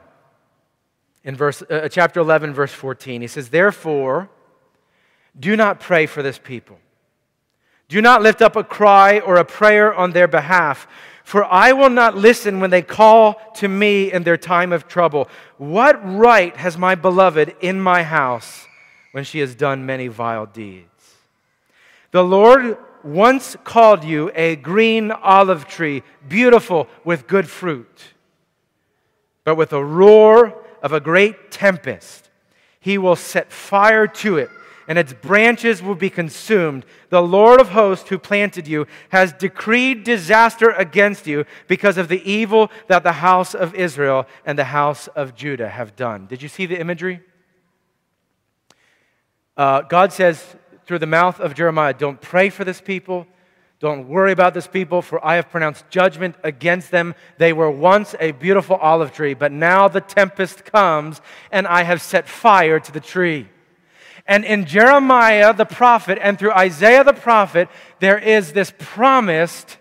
in 1.24 1.36
verse, 1.36 1.62
uh, 1.70 1.88
chapter 1.90 2.20
11, 2.20 2.54
verse 2.54 2.72
14. 2.72 3.22
He 3.22 3.28
says, 3.28 3.50
Therefore, 3.50 4.30
do 5.40 5.56
not 5.56 5.80
pray 5.80 6.06
for 6.06 6.22
this 6.22 6.38
people. 6.38 6.80
Do 7.88 8.02
not 8.02 8.22
lift 8.22 8.42
up 8.42 8.56
a 8.56 8.64
cry 8.64 9.20
or 9.20 9.38
a 9.38 9.46
prayer 9.46 9.94
on 9.94 10.12
their 10.12 10.28
behalf 10.28 10.88
for 11.24 11.46
I 11.46 11.72
will 11.72 11.90
not 11.90 12.18
listen 12.18 12.60
when 12.60 12.70
they 12.70 12.82
call 12.82 13.36
to 13.56 13.68
me 13.68 14.12
in 14.12 14.24
their 14.24 14.38
time 14.38 14.74
of 14.74 14.88
trouble. 14.88 15.30
What 15.58 16.00
right 16.04 16.56
has 16.58 16.78
my 16.78 16.96
beloved 16.96 17.56
in 17.62 17.80
my 17.80 18.04
house 18.04 18.66
when 19.14 19.24
she 19.24 19.40
has 19.40 19.56
done 19.56 19.86
many 19.86 20.08
vile 20.08 20.46
deeds? 20.46 20.88
The 22.12 22.24
Lord 22.24 22.78
once 23.04 23.56
called 23.64 24.04
you 24.04 24.32
a 24.36 24.56
green 24.58 25.12
olive 25.12 25.68
tree, 25.68 26.04
beautiful 26.28 26.88
with 27.04 27.28
good 27.28 27.50
fruit. 27.50 28.14
But 29.44 29.56
with 29.56 29.74
a 29.74 29.84
roar 29.84 30.64
of 30.82 30.94
a 30.94 31.00
great 31.00 31.52
tempest, 31.52 32.30
he 32.80 32.98
will 32.98 33.16
set 33.16 33.52
fire 33.52 34.08
to 34.08 34.38
it 34.38 34.50
and 34.88 34.98
its 34.98 35.14
branches 35.14 35.82
will 35.82 35.96
be 35.96 36.10
consumed. 36.10 36.86
The 37.10 37.22
Lord 37.22 37.60
of 37.62 37.70
hosts, 37.70 38.10
who 38.10 38.18
planted 38.18 38.68
you, 38.68 38.88
has 39.10 39.34
decreed 39.34 40.04
disaster 40.04 40.72
against 40.72 41.28
you 41.28 41.46
because 41.68 41.98
of 41.98 42.08
the 42.08 42.22
evil 42.30 42.72
that 42.88 43.04
the 43.04 43.14
house 43.14 43.54
of 43.54 43.76
Israel 43.76 44.28
and 44.46 44.58
the 44.58 44.66
house 44.66 45.08
of 45.08 45.36
Judah 45.36 45.70
have 45.70 45.96
done. 45.96 46.28
Did 46.28 46.42
you 46.42 46.50
see 46.50 46.66
the 46.66 46.80
imagery? 46.80 47.22
Uh, 49.56 49.82
God 49.82 50.12
says 50.12 50.44
through 50.86 51.00
the 51.00 51.06
mouth 51.06 51.40
of 51.40 51.54
Jeremiah, 51.54 51.94
Don't 51.94 52.20
pray 52.20 52.50
for 52.50 52.64
this 52.64 52.82
people. 52.82 53.28
Don't 53.80 54.08
worry 54.08 54.32
about 54.32 54.54
this 54.54 54.66
people, 54.66 55.02
for 55.02 55.24
I 55.26 55.36
have 55.36 55.50
pronounced 55.50 55.90
judgment 55.90 56.36
against 56.42 56.90
them. 56.90 57.16
They 57.38 57.52
were 57.52 57.70
once 57.70 58.16
a 58.18 58.32
beautiful 58.32 58.78
olive 58.78 59.12
tree, 59.12 59.34
but 59.34 59.52
now 59.52 59.90
the 59.90 60.00
tempest 60.00 60.64
comes, 60.64 61.20
and 61.52 61.68
I 61.68 61.84
have 61.84 62.02
set 62.02 62.30
fire 62.30 62.80
to 62.80 62.92
the 62.94 63.02
tree. 63.02 63.50
And 64.26 64.46
in 64.46 64.66
Jeremiah 64.66 65.54
the 65.54 65.66
prophet 65.66 66.18
and 66.22 66.40
through 66.40 66.54
Isaiah 66.54 67.04
the 67.04 67.14
prophet, 67.14 67.70
there 68.00 68.18
is 68.18 68.54
this 68.54 68.74
promised 68.78 69.78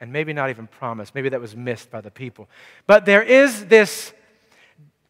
and 0.00 0.12
maybe 0.12 0.32
not 0.32 0.48
even 0.48 0.66
promised. 0.66 1.14
Maybe 1.14 1.28
that 1.28 1.40
was 1.40 1.54
missed 1.54 1.90
by 1.90 2.00
the 2.00 2.10
people. 2.10 2.48
But 2.86 3.04
there 3.04 3.22
is 3.22 3.66
this 3.66 4.14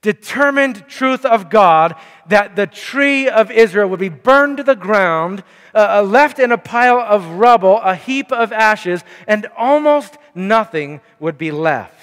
determined 0.02 0.88
truth 0.88 1.24
of 1.24 1.48
God 1.48 1.94
that 2.26 2.56
the 2.56 2.66
tree 2.66 3.28
of 3.28 3.50
Israel 3.50 3.88
would 3.88 4.00
be 4.00 4.08
burned 4.08 4.56
to 4.56 4.62
the 4.64 4.74
ground, 4.74 5.44
uh, 5.74 5.98
uh, 6.00 6.02
left 6.02 6.38
in 6.38 6.50
a 6.50 6.58
pile 6.58 6.98
of 6.98 7.24
rubble, 7.26 7.78
a 7.82 7.94
heap 7.94 8.32
of 8.32 8.52
ashes, 8.52 9.04
and 9.28 9.46
almost 9.56 10.16
nothing 10.34 11.00
would 11.20 11.38
be 11.38 11.52
left 11.52 11.99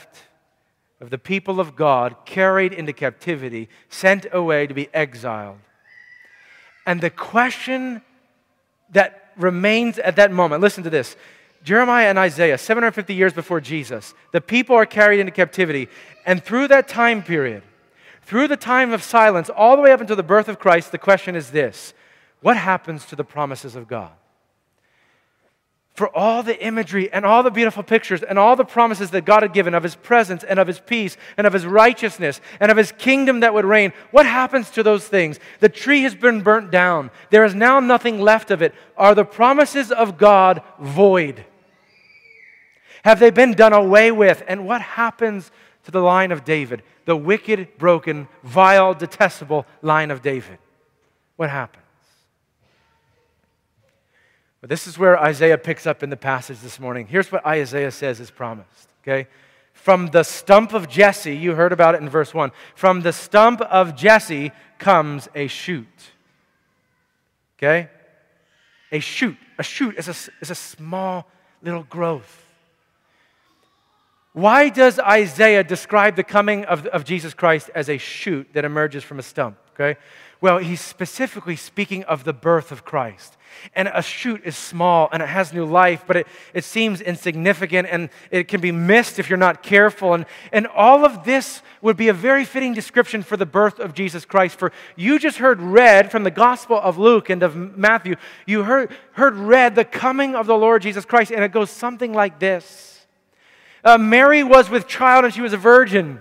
of 0.99 1.09
the 1.09 1.17
people 1.17 1.59
of 1.59 1.75
God 1.75 2.15
carried 2.25 2.73
into 2.73 2.93
captivity, 2.93 3.69
sent 3.89 4.25
away 4.31 4.67
to 4.67 4.73
be 4.73 4.89
exiled. 4.93 5.59
And 6.85 7.01
the 7.01 7.09
question 7.09 8.01
that 8.91 9.31
remains 9.37 9.99
at 9.99 10.15
that 10.15 10.31
moment 10.31 10.61
listen 10.61 10.83
to 10.83 10.89
this 10.89 11.15
Jeremiah 11.63 12.07
and 12.07 12.17
Isaiah, 12.17 12.57
750 12.57 13.13
years 13.13 13.33
before 13.33 13.59
Jesus, 13.59 14.13
the 14.31 14.41
people 14.41 14.75
are 14.75 14.85
carried 14.85 15.19
into 15.19 15.31
captivity. 15.31 15.89
And 16.25 16.41
through 16.43 16.69
that 16.69 16.87
time 16.87 17.23
period, 17.23 17.63
through 18.21 18.47
the 18.47 18.57
time 18.57 18.93
of 18.93 19.03
silence, 19.03 19.49
all 19.49 19.75
the 19.75 19.81
way 19.81 19.91
up 19.91 20.01
until 20.01 20.15
the 20.15 20.23
birth 20.23 20.47
of 20.47 20.59
Christ, 20.59 20.91
the 20.91 20.97
question 20.97 21.35
is 21.35 21.51
this 21.51 21.93
What 22.41 22.57
happens 22.57 23.05
to 23.07 23.15
the 23.15 23.23
promises 23.23 23.75
of 23.75 23.87
God? 23.87 24.11
For 25.97 26.15
all 26.15 26.43
the 26.43 26.63
imagery 26.63 27.11
and 27.11 27.25
all 27.25 27.43
the 27.43 27.51
beautiful 27.51 27.83
pictures 27.83 28.23
and 28.23 28.39
all 28.39 28.55
the 28.55 28.63
promises 28.63 29.11
that 29.11 29.25
God 29.25 29.41
had 29.41 29.51
given 29.51 29.73
of 29.73 29.83
His 29.83 29.95
presence 29.95 30.43
and 30.43 30.59
of 30.59 30.67
His 30.67 30.79
peace 30.79 31.17
and 31.35 31.45
of 31.45 31.53
His 31.53 31.65
righteousness 31.65 32.39
and 32.59 32.71
of 32.71 32.77
His 32.77 32.93
kingdom 32.93 33.41
that 33.41 33.53
would 33.53 33.65
reign, 33.65 33.91
what 34.11 34.25
happens 34.25 34.69
to 34.71 34.83
those 34.83 35.07
things? 35.07 35.39
The 35.59 35.69
tree 35.69 36.03
has 36.03 36.15
been 36.15 36.41
burnt 36.41 36.71
down. 36.71 37.11
There 37.31 37.43
is 37.43 37.55
now 37.55 37.79
nothing 37.79 38.21
left 38.21 38.51
of 38.51 38.61
it. 38.61 38.73
Are 38.95 39.15
the 39.15 39.25
promises 39.25 39.91
of 39.91 40.17
God 40.17 40.61
void? 40.79 41.43
Have 43.03 43.19
they 43.19 43.31
been 43.31 43.53
done 43.53 43.73
away 43.73 44.11
with? 44.11 44.43
And 44.47 44.67
what 44.67 44.81
happens 44.81 45.51
to 45.83 45.91
the 45.91 46.01
line 46.01 46.31
of 46.31 46.45
David? 46.45 46.83
the 47.07 47.15
wicked, 47.15 47.69
broken, 47.77 48.27
vile, 48.43 48.93
detestable 48.93 49.65
line 49.81 50.11
of 50.11 50.21
David. 50.21 50.59
What 51.37 51.49
happens? 51.49 51.86
But 54.61 54.69
this 54.69 54.87
is 54.87 54.97
where 54.97 55.19
Isaiah 55.19 55.57
picks 55.57 55.85
up 55.85 56.03
in 56.03 56.09
the 56.09 56.17
passage 56.17 56.59
this 56.59 56.79
morning. 56.79 57.07
Here's 57.07 57.31
what 57.31 57.45
Isaiah 57.45 57.91
says 57.91 58.19
is 58.19 58.31
promised, 58.31 58.89
okay? 59.03 59.27
From 59.73 60.07
the 60.07 60.23
stump 60.23 60.73
of 60.73 60.89
Jesse, 60.89 61.35
you 61.35 61.53
heard 61.53 61.71
about 61.71 61.95
it 61.95 62.01
in 62.01 62.09
verse 62.09 62.33
1. 62.33 62.51
From 62.75 63.01
the 63.01 63.13
stump 63.13 63.61
of 63.61 63.95
Jesse 63.95 64.51
comes 64.79 65.29
a 65.35 65.47
shoot. 65.47 65.87
Okay? 67.57 67.89
A 68.91 68.99
shoot. 68.99 69.37
A 69.59 69.63
shoot 69.63 69.95
is 69.97 70.07
a, 70.07 70.31
is 70.41 70.49
a 70.49 70.55
small 70.55 71.27
little 71.61 71.83
growth. 71.83 72.45
Why 74.33 74.69
does 74.69 74.99
Isaiah 74.99 75.63
describe 75.63 76.15
the 76.15 76.23
coming 76.23 76.65
of, 76.65 76.85
of 76.87 77.03
Jesus 77.03 77.33
Christ 77.33 77.69
as 77.73 77.89
a 77.89 77.97
shoot 77.97 78.47
that 78.53 78.65
emerges 78.65 79.03
from 79.03 79.19
a 79.19 79.23
stump? 79.23 79.57
Okay? 79.79 79.99
Well, 80.41 80.59
he's 80.59 80.81
specifically 80.81 81.55
speaking 81.55 82.03
of 82.03 82.23
the 82.23 82.33
birth 82.33 82.71
of 82.71 82.85
Christ. 82.85 83.37
And 83.75 83.89
a 83.91 84.03
shoot 84.03 84.41
is 84.43 84.55
small 84.55 85.09
and 85.11 85.23
it 85.23 85.29
has 85.29 85.51
new 85.51 85.65
life, 85.65 86.03
but 86.05 86.15
it, 86.15 86.27
it 86.53 86.63
seems 86.63 87.01
insignificant 87.01 87.87
and 87.89 88.09
it 88.29 88.47
can 88.47 88.61
be 88.61 88.71
missed 88.71 89.17
if 89.17 89.29
you're 89.29 89.37
not 89.37 89.63
careful. 89.63 90.13
And, 90.13 90.25
and 90.51 90.67
all 90.67 91.05
of 91.05 91.23
this 91.23 91.63
would 91.81 91.97
be 91.97 92.07
a 92.07 92.13
very 92.13 92.45
fitting 92.45 92.73
description 92.73 93.23
for 93.23 93.35
the 93.35 93.47
birth 93.47 93.79
of 93.79 93.95
Jesus 93.95 94.25
Christ. 94.25 94.59
For 94.59 94.71
you 94.95 95.17
just 95.17 95.39
heard 95.39 95.59
read 95.59 96.11
from 96.11 96.23
the 96.23 96.31
Gospel 96.31 96.79
of 96.79 96.99
Luke 96.99 97.31
and 97.31 97.41
of 97.41 97.55
Matthew, 97.55 98.15
you 98.45 98.63
heard, 98.63 98.91
heard 99.13 99.35
read 99.35 99.73
the 99.73 99.85
coming 99.85 100.35
of 100.35 100.45
the 100.45 100.57
Lord 100.57 100.83
Jesus 100.83 101.05
Christ, 101.05 101.31
and 101.31 101.43
it 101.43 101.51
goes 101.51 101.71
something 101.71 102.13
like 102.13 102.39
this. 102.39 103.07
Uh, 103.83 103.97
Mary 103.97 104.43
was 104.43 104.69
with 104.69 104.87
child 104.87 105.25
and 105.25 105.33
she 105.33 105.41
was 105.41 105.53
a 105.53 105.57
virgin. 105.57 106.19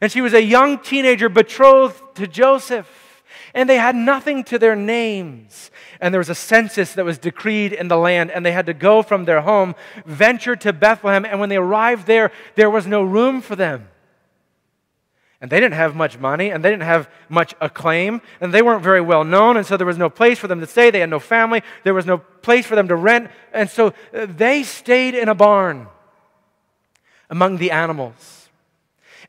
And 0.00 0.10
she 0.10 0.20
was 0.20 0.34
a 0.34 0.42
young 0.42 0.78
teenager 0.78 1.28
betrothed 1.28 2.00
to 2.16 2.26
Joseph. 2.26 3.22
And 3.52 3.68
they 3.68 3.76
had 3.76 3.96
nothing 3.96 4.44
to 4.44 4.58
their 4.58 4.76
names. 4.76 5.70
And 6.00 6.14
there 6.14 6.20
was 6.20 6.30
a 6.30 6.34
census 6.34 6.94
that 6.94 7.04
was 7.04 7.18
decreed 7.18 7.72
in 7.72 7.88
the 7.88 7.96
land, 7.96 8.30
and 8.30 8.46
they 8.46 8.52
had 8.52 8.66
to 8.66 8.74
go 8.74 9.02
from 9.02 9.24
their 9.24 9.40
home, 9.40 9.74
venture 10.06 10.56
to 10.56 10.72
Bethlehem. 10.72 11.24
And 11.24 11.40
when 11.40 11.48
they 11.48 11.56
arrived 11.56 12.06
there, 12.06 12.30
there 12.54 12.70
was 12.70 12.86
no 12.86 13.02
room 13.02 13.40
for 13.40 13.56
them. 13.56 13.88
And 15.40 15.50
they 15.50 15.58
didn't 15.58 15.74
have 15.74 15.96
much 15.96 16.18
money, 16.18 16.50
and 16.50 16.62
they 16.62 16.70
didn't 16.70 16.84
have 16.84 17.08
much 17.28 17.54
acclaim, 17.60 18.20
and 18.40 18.52
they 18.52 18.62
weren't 18.62 18.82
very 18.82 19.00
well 19.00 19.24
known, 19.24 19.56
and 19.56 19.66
so 19.66 19.76
there 19.76 19.86
was 19.86 19.96
no 19.96 20.10
place 20.10 20.38
for 20.38 20.48
them 20.48 20.60
to 20.60 20.66
stay. 20.66 20.90
They 20.90 21.00
had 21.00 21.08
no 21.08 21.18
family, 21.18 21.62
there 21.82 21.94
was 21.94 22.04
no 22.04 22.18
place 22.18 22.66
for 22.66 22.76
them 22.76 22.88
to 22.88 22.96
rent, 22.96 23.30
and 23.54 23.68
so 23.68 23.94
uh, 24.14 24.26
they 24.26 24.62
stayed 24.62 25.14
in 25.14 25.30
a 25.30 25.34
barn 25.34 25.88
among 27.30 27.56
the 27.56 27.70
animals. 27.70 28.39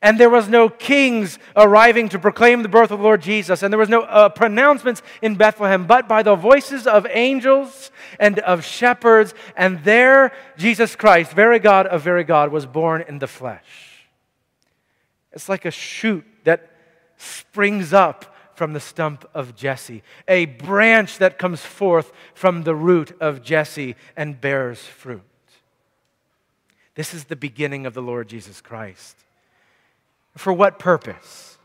And 0.02 0.20
there 0.20 0.30
was 0.30 0.50
no 0.50 0.68
kings 0.68 1.38
arriving 1.56 2.10
to 2.10 2.18
proclaim 2.18 2.64
the 2.64 2.70
birth 2.70 2.90
of 2.90 3.00
the 3.00 3.04
Lord 3.04 3.22
Jesus. 3.22 3.62
And 3.62 3.72
there 3.72 3.80
was 3.80 3.90
no 3.90 4.02
uh, 4.02 4.30
pronouncements 4.30 5.04
in 5.22 5.36
Bethlehem, 5.36 5.86
but 5.86 6.08
by 6.08 6.24
the 6.24 6.36
voices 6.36 6.88
of 6.88 7.06
angels 7.12 7.92
and 8.20 8.40
of 8.40 8.66
shepherds. 8.66 9.36
And 9.56 9.84
there, 9.84 10.32
Jesus 10.58 10.96
Christ, 10.96 11.34
very 11.34 11.60
God 11.60 11.86
of 11.86 12.02
very 12.02 12.24
God, 12.24 12.52
was 12.52 12.66
born 12.66 13.04
in 13.08 13.20
the 13.20 13.28
flesh. 13.28 14.08
It's 15.34 15.48
like 15.48 15.66
a 15.66 15.72
shoot 15.72 16.26
that 16.46 16.72
springs 17.18 17.94
up 17.94 18.36
from 18.56 18.74
the 18.74 18.80
stump 18.80 19.30
of 19.34 19.56
Jesse, 19.56 20.04
a 20.28 20.46
branch 20.46 21.20
that 21.20 21.38
comes 21.38 21.62
forth 21.62 22.12
from 22.34 22.64
the 22.64 22.76
root 22.76 23.16
of 23.22 23.44
Jesse 23.44 23.96
and 24.18 24.42
bears 24.42 24.80
fruit. 24.80 25.22
This 26.96 27.14
is 27.14 27.26
the 27.26 27.36
beginning 27.36 27.86
of 27.86 27.94
the 27.94 28.02
Lord 28.02 28.28
Jesus 28.28 28.62
Christ. 28.62 29.16
For 30.38 30.54
what 30.54 30.80
purpose? 30.80 31.58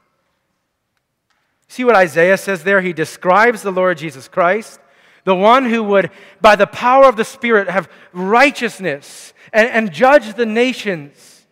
See 1.69 1.85
what 1.85 1.97
Isaiah 1.97 2.37
says 2.37 2.65
there? 2.65 2.81
He 2.81 2.93
describes 2.93 3.63
the 3.63 3.71
Lord 3.71 3.99
Jesus 3.99 4.29
Christ, 4.29 4.81
the 5.25 5.35
one 5.35 5.67
who 5.67 5.83
would, 5.85 6.11
by 6.41 6.57
the 6.57 6.67
power 6.67 7.09
of 7.09 7.17
the 7.17 7.25
Spirit, 7.25 7.69
have 7.69 7.91
righteousness 8.13 9.35
and, 9.53 9.69
and 9.69 9.93
judge 9.93 10.35
the 10.35 10.47
nations. 10.47 11.47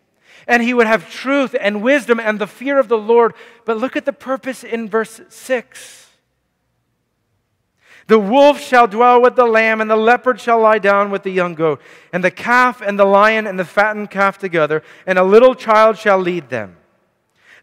And 0.47 0.63
he 0.63 0.75
would 0.75 0.87
have 0.87 1.11
truth 1.11 1.55
and 1.59 1.83
wisdom 1.83 2.21
and 2.21 2.39
the 2.39 2.47
fear 2.47 2.79
of 2.79 2.89
the 2.89 2.99
Lord. 2.99 3.35
But 3.65 3.79
look 3.79 3.97
at 3.97 4.05
the 4.05 4.13
purpose 4.13 4.63
in 4.63 4.89
verse 4.89 5.21
6. 5.29 6.05
The 8.07 8.19
wolf 8.19 8.61
shall 8.61 8.87
dwell 8.87 9.23
with 9.23 9.35
the 9.35 9.47
lamb, 9.47 9.81
and 9.81 9.91
the 9.91 9.97
leopard 9.97 10.39
shall 10.39 10.61
lie 10.61 10.79
down 10.79 11.11
with 11.11 11.23
the 11.23 11.31
young 11.31 11.55
goat, 11.55 11.81
and 12.13 12.23
the 12.23 12.31
calf 12.31 12.83
and 12.83 12.99
the 12.99 13.07
lion 13.07 13.47
and 13.47 13.59
the 13.59 13.65
fattened 13.65 14.11
calf 14.11 14.37
together, 14.37 14.83
and 15.07 15.19
a 15.19 15.25
little 15.25 15.55
child 15.55 15.97
shall 15.97 16.19
lead 16.19 16.51
them. 16.51 16.77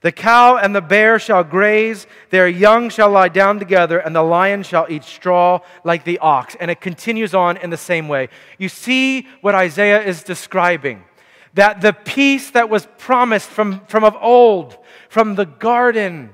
The 0.02 0.12
cow 0.12 0.58
and 0.58 0.76
the 0.76 0.82
bear 0.82 1.20
shall 1.20 1.44
graze, 1.44 2.08
their 2.32 2.48
young 2.48 2.90
shall 2.90 3.10
lie 3.10 3.30
down 3.30 3.60
together, 3.60 4.00
and 4.00 4.16
the 4.16 4.24
lion 4.24 4.64
shall 4.64 4.88
eat 4.90 5.04
straw 5.04 5.60
like 5.84 6.04
the 6.04 6.18
ox. 6.20 6.56
And 6.60 6.72
it 6.72 6.82
continues 6.82 7.36
on 7.36 7.58
in 7.58 7.70
the 7.70 7.78
same 7.78 8.08
way. 8.08 8.30
You 8.58 8.68
see 8.68 9.28
what 9.42 9.56
Isaiah 9.56 10.04
is 10.04 10.24
describing 10.24 11.04
that 11.54 11.82
the 11.82 11.94
peace 11.94 12.52
that 12.52 12.70
was 12.70 12.88
promised 12.98 13.50
from, 13.50 13.86
from 13.86 14.04
of 14.04 14.16
old, 14.22 14.78
from 15.10 15.36
the 15.36 15.46
garden 15.46 16.32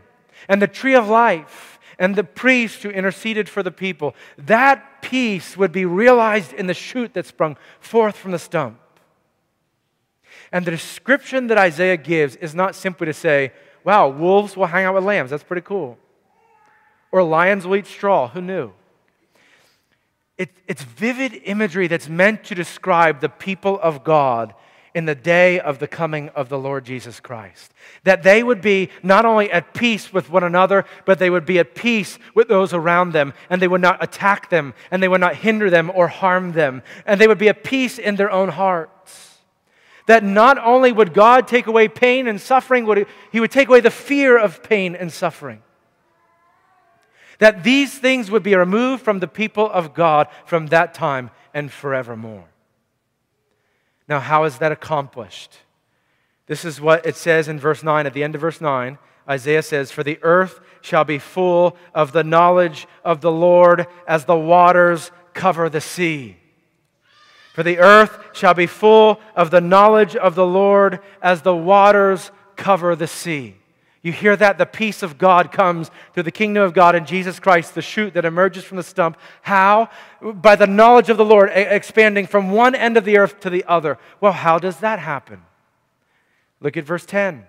and 0.47 0.61
the 0.61 0.67
tree 0.67 0.95
of 0.95 1.09
life, 1.09 1.79
and 1.99 2.15
the 2.15 2.23
priest 2.23 2.83
who 2.83 2.89
interceded 2.89 3.49
for 3.49 3.63
the 3.63 3.71
people, 3.71 4.15
that 4.37 5.01
peace 5.01 5.57
would 5.57 5.71
be 5.71 5.85
realized 5.85 6.53
in 6.53 6.67
the 6.67 6.73
shoot 6.73 7.13
that 7.15 7.25
sprung 7.25 7.57
forth 7.79 8.15
from 8.15 8.31
the 8.31 8.39
stump. 8.39 8.79
And 10.51 10.65
the 10.65 10.71
description 10.71 11.47
that 11.47 11.57
Isaiah 11.57 11.97
gives 11.97 12.35
is 12.37 12.55
not 12.55 12.75
simply 12.75 13.05
to 13.05 13.13
say, 13.13 13.51
wow, 13.83 14.09
wolves 14.09 14.55
will 14.55 14.65
hang 14.65 14.85
out 14.85 14.95
with 14.95 15.03
lambs. 15.03 15.29
That's 15.29 15.43
pretty 15.43 15.61
cool. 15.61 15.97
Or 17.11 17.23
lions 17.23 17.65
will 17.65 17.77
eat 17.77 17.87
straw. 17.87 18.27
Who 18.27 18.41
knew? 18.41 18.71
It, 20.37 20.51
it's 20.67 20.83
vivid 20.83 21.41
imagery 21.45 21.87
that's 21.87 22.07
meant 22.07 22.43
to 22.45 22.55
describe 22.55 23.21
the 23.21 23.29
people 23.29 23.79
of 23.81 24.03
God 24.03 24.53
in 24.93 25.05
the 25.05 25.15
day 25.15 25.59
of 25.59 25.79
the 25.79 25.87
coming 25.87 26.29
of 26.29 26.49
the 26.49 26.57
Lord 26.57 26.83
Jesus 26.85 27.19
Christ. 27.19 27.71
That 28.03 28.23
they 28.23 28.41
would 28.41 28.61
be 28.61 28.89
not 29.03 29.25
only 29.25 29.51
at 29.51 29.73
peace 29.73 30.11
with 30.11 30.29
one 30.29 30.43
another, 30.43 30.85
but 31.05 31.19
they 31.19 31.29
would 31.29 31.45
be 31.45 31.59
at 31.59 31.75
peace 31.75 32.17
with 32.33 32.47
those 32.47 32.73
around 32.73 33.13
them, 33.13 33.33
and 33.49 33.61
they 33.61 33.67
would 33.67 33.81
not 33.81 34.03
attack 34.03 34.49
them, 34.49 34.73
and 34.89 35.01
they 35.01 35.07
would 35.07 35.21
not 35.21 35.35
hinder 35.35 35.69
them 35.69 35.91
or 35.93 36.07
harm 36.07 36.53
them, 36.53 36.81
and 37.05 37.21
they 37.21 37.27
would 37.27 37.37
be 37.37 37.49
at 37.49 37.63
peace 37.63 37.99
in 37.99 38.15
their 38.15 38.31
own 38.31 38.49
hearts. 38.49 38.91
That 40.07 40.23
not 40.23 40.57
only 40.57 40.91
would 40.91 41.13
God 41.13 41.47
take 41.47 41.67
away 41.67 41.87
pain 41.87 42.27
and 42.27 42.41
suffering, 42.41 42.85
would, 42.85 43.07
He 43.31 43.39
would 43.39 43.51
take 43.51 43.67
away 43.67 43.81
the 43.81 43.91
fear 43.91 44.37
of 44.37 44.63
pain 44.63 44.95
and 44.95 45.11
suffering. 45.11 45.61
That 47.39 47.63
these 47.63 47.97
things 47.97 48.31
would 48.31 48.43
be 48.43 48.55
removed 48.55 49.03
from 49.03 49.19
the 49.19 49.27
people 49.27 49.69
of 49.69 49.93
God 49.93 50.27
from 50.45 50.67
that 50.67 50.93
time 50.93 51.29
and 51.53 51.71
forevermore. 51.71 52.45
Now, 54.07 54.19
how 54.19 54.45
is 54.45 54.57
that 54.57 54.71
accomplished? 54.71 55.57
This 56.47 56.63
is 56.63 56.79
what 56.79 57.05
it 57.05 57.15
says 57.15 57.47
in 57.47 57.59
verse 57.59 57.83
9. 57.83 58.05
At 58.07 58.13
the 58.13 58.23
end 58.23 58.33
of 58.35 58.41
verse 58.41 58.61
9, 58.61 58.97
Isaiah 59.29 59.61
says, 59.61 59.91
For 59.91 60.03
the 60.03 60.19
earth 60.21 60.61
shall 60.81 61.03
be 61.03 61.19
full 61.19 61.75
of 61.93 62.13
the 62.13 62.23
knowledge 62.23 62.87
of 63.03 63.19
the 63.19 63.31
Lord 63.31 63.85
as 64.07 64.25
the 64.25 64.37
waters 64.37 65.11
cover 65.33 65.69
the 65.69 65.81
sea. 65.81 66.37
For 67.57 67.63
the 67.63 67.79
earth 67.79 68.19
shall 68.33 68.53
be 68.53 68.67
full 68.67 69.19
of 69.35 69.49
the 69.49 69.61
knowledge 69.61 70.15
of 70.15 70.35
the 70.35 70.45
Lord 70.45 70.99
as 71.23 71.41
the 71.41 71.55
waters 71.55 72.29
cover 72.55 72.95
the 72.95 73.07
sea. 73.07 73.55
You 74.03 74.11
hear 74.11 74.35
that? 74.35 74.59
The 74.59 74.67
peace 74.67 75.01
of 75.01 75.17
God 75.17 75.51
comes 75.51 75.89
through 76.13 76.21
the 76.21 76.31
kingdom 76.31 76.61
of 76.61 76.75
God 76.75 76.93
in 76.93 77.07
Jesus 77.07 77.39
Christ, 77.39 77.73
the 77.73 77.81
shoot 77.81 78.13
that 78.13 78.25
emerges 78.25 78.63
from 78.63 78.77
the 78.77 78.83
stump. 78.83 79.17
How? 79.41 79.89
By 80.21 80.55
the 80.55 80.67
knowledge 80.67 81.09
of 81.09 81.17
the 81.17 81.25
Lord, 81.25 81.49
expanding 81.51 82.27
from 82.27 82.51
one 82.51 82.75
end 82.75 82.95
of 82.95 83.05
the 83.05 83.17
earth 83.17 83.39
to 83.39 83.49
the 83.49 83.65
other. 83.67 83.97
Well, 84.21 84.33
how 84.33 84.59
does 84.59 84.77
that 84.81 84.99
happen? 84.99 85.41
Look 86.61 86.77
at 86.77 86.85
verse 86.85 87.07
10. 87.07 87.47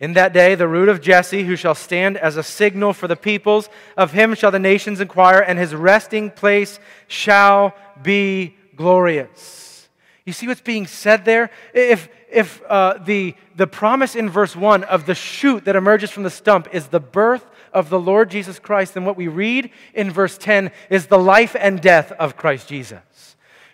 In 0.00 0.12
that 0.12 0.32
day, 0.32 0.54
the 0.54 0.68
root 0.68 0.88
of 0.88 1.00
Jesse, 1.00 1.42
who 1.42 1.56
shall 1.56 1.74
stand 1.74 2.16
as 2.16 2.36
a 2.36 2.42
signal 2.42 2.92
for 2.92 3.08
the 3.08 3.16
peoples, 3.16 3.68
of 3.96 4.12
him 4.12 4.34
shall 4.34 4.52
the 4.52 4.58
nations 4.58 5.00
inquire, 5.00 5.40
and 5.40 5.58
his 5.58 5.74
resting 5.74 6.30
place 6.30 6.78
shall 7.08 7.74
be 8.00 8.54
glorious. 8.76 9.88
You 10.24 10.32
see 10.32 10.46
what's 10.46 10.60
being 10.60 10.86
said 10.86 11.24
there? 11.24 11.50
If, 11.74 12.08
if 12.30 12.62
uh, 12.68 12.98
the, 13.04 13.34
the 13.56 13.66
promise 13.66 14.14
in 14.14 14.30
verse 14.30 14.54
1 14.54 14.84
of 14.84 15.06
the 15.06 15.16
shoot 15.16 15.64
that 15.64 15.74
emerges 15.74 16.10
from 16.10 16.22
the 16.22 16.30
stump 16.30 16.68
is 16.72 16.88
the 16.88 17.00
birth 17.00 17.44
of 17.72 17.90
the 17.90 17.98
Lord 17.98 18.30
Jesus 18.30 18.58
Christ, 18.58 18.94
then 18.94 19.04
what 19.04 19.16
we 19.16 19.26
read 19.26 19.70
in 19.94 20.10
verse 20.12 20.38
10 20.38 20.70
is 20.90 21.06
the 21.06 21.18
life 21.18 21.56
and 21.58 21.80
death 21.80 22.12
of 22.12 22.36
Christ 22.36 22.68
Jesus. 22.68 23.00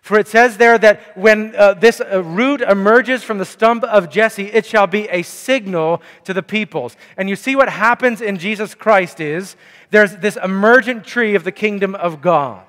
For 0.04 0.18
it 0.18 0.28
says 0.28 0.58
there 0.58 0.76
that 0.76 1.16
when 1.16 1.56
uh, 1.56 1.72
this 1.72 1.98
uh, 1.98 2.22
root 2.22 2.60
emerges 2.60 3.22
from 3.22 3.38
the 3.38 3.46
stump 3.46 3.84
of 3.84 4.10
Jesse, 4.10 4.52
it 4.52 4.66
shall 4.66 4.86
be 4.86 5.08
a 5.08 5.22
signal 5.22 6.02
to 6.24 6.34
the 6.34 6.42
peoples. 6.42 6.94
And 7.16 7.30
you 7.30 7.36
see 7.36 7.56
what 7.56 7.70
happens 7.70 8.20
in 8.20 8.36
Jesus 8.36 8.74
Christ 8.74 9.18
is 9.18 9.56
there's 9.90 10.18
this 10.18 10.36
emergent 10.36 11.06
tree 11.06 11.34
of 11.34 11.44
the 11.44 11.52
kingdom 11.52 11.94
of 11.94 12.20
God. 12.20 12.66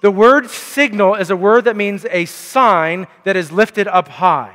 The 0.00 0.12
word 0.12 0.48
signal 0.48 1.16
is 1.16 1.30
a 1.30 1.36
word 1.36 1.64
that 1.64 1.74
means 1.74 2.06
a 2.08 2.26
sign 2.26 3.08
that 3.24 3.34
is 3.34 3.50
lifted 3.50 3.88
up 3.88 4.06
high, 4.06 4.54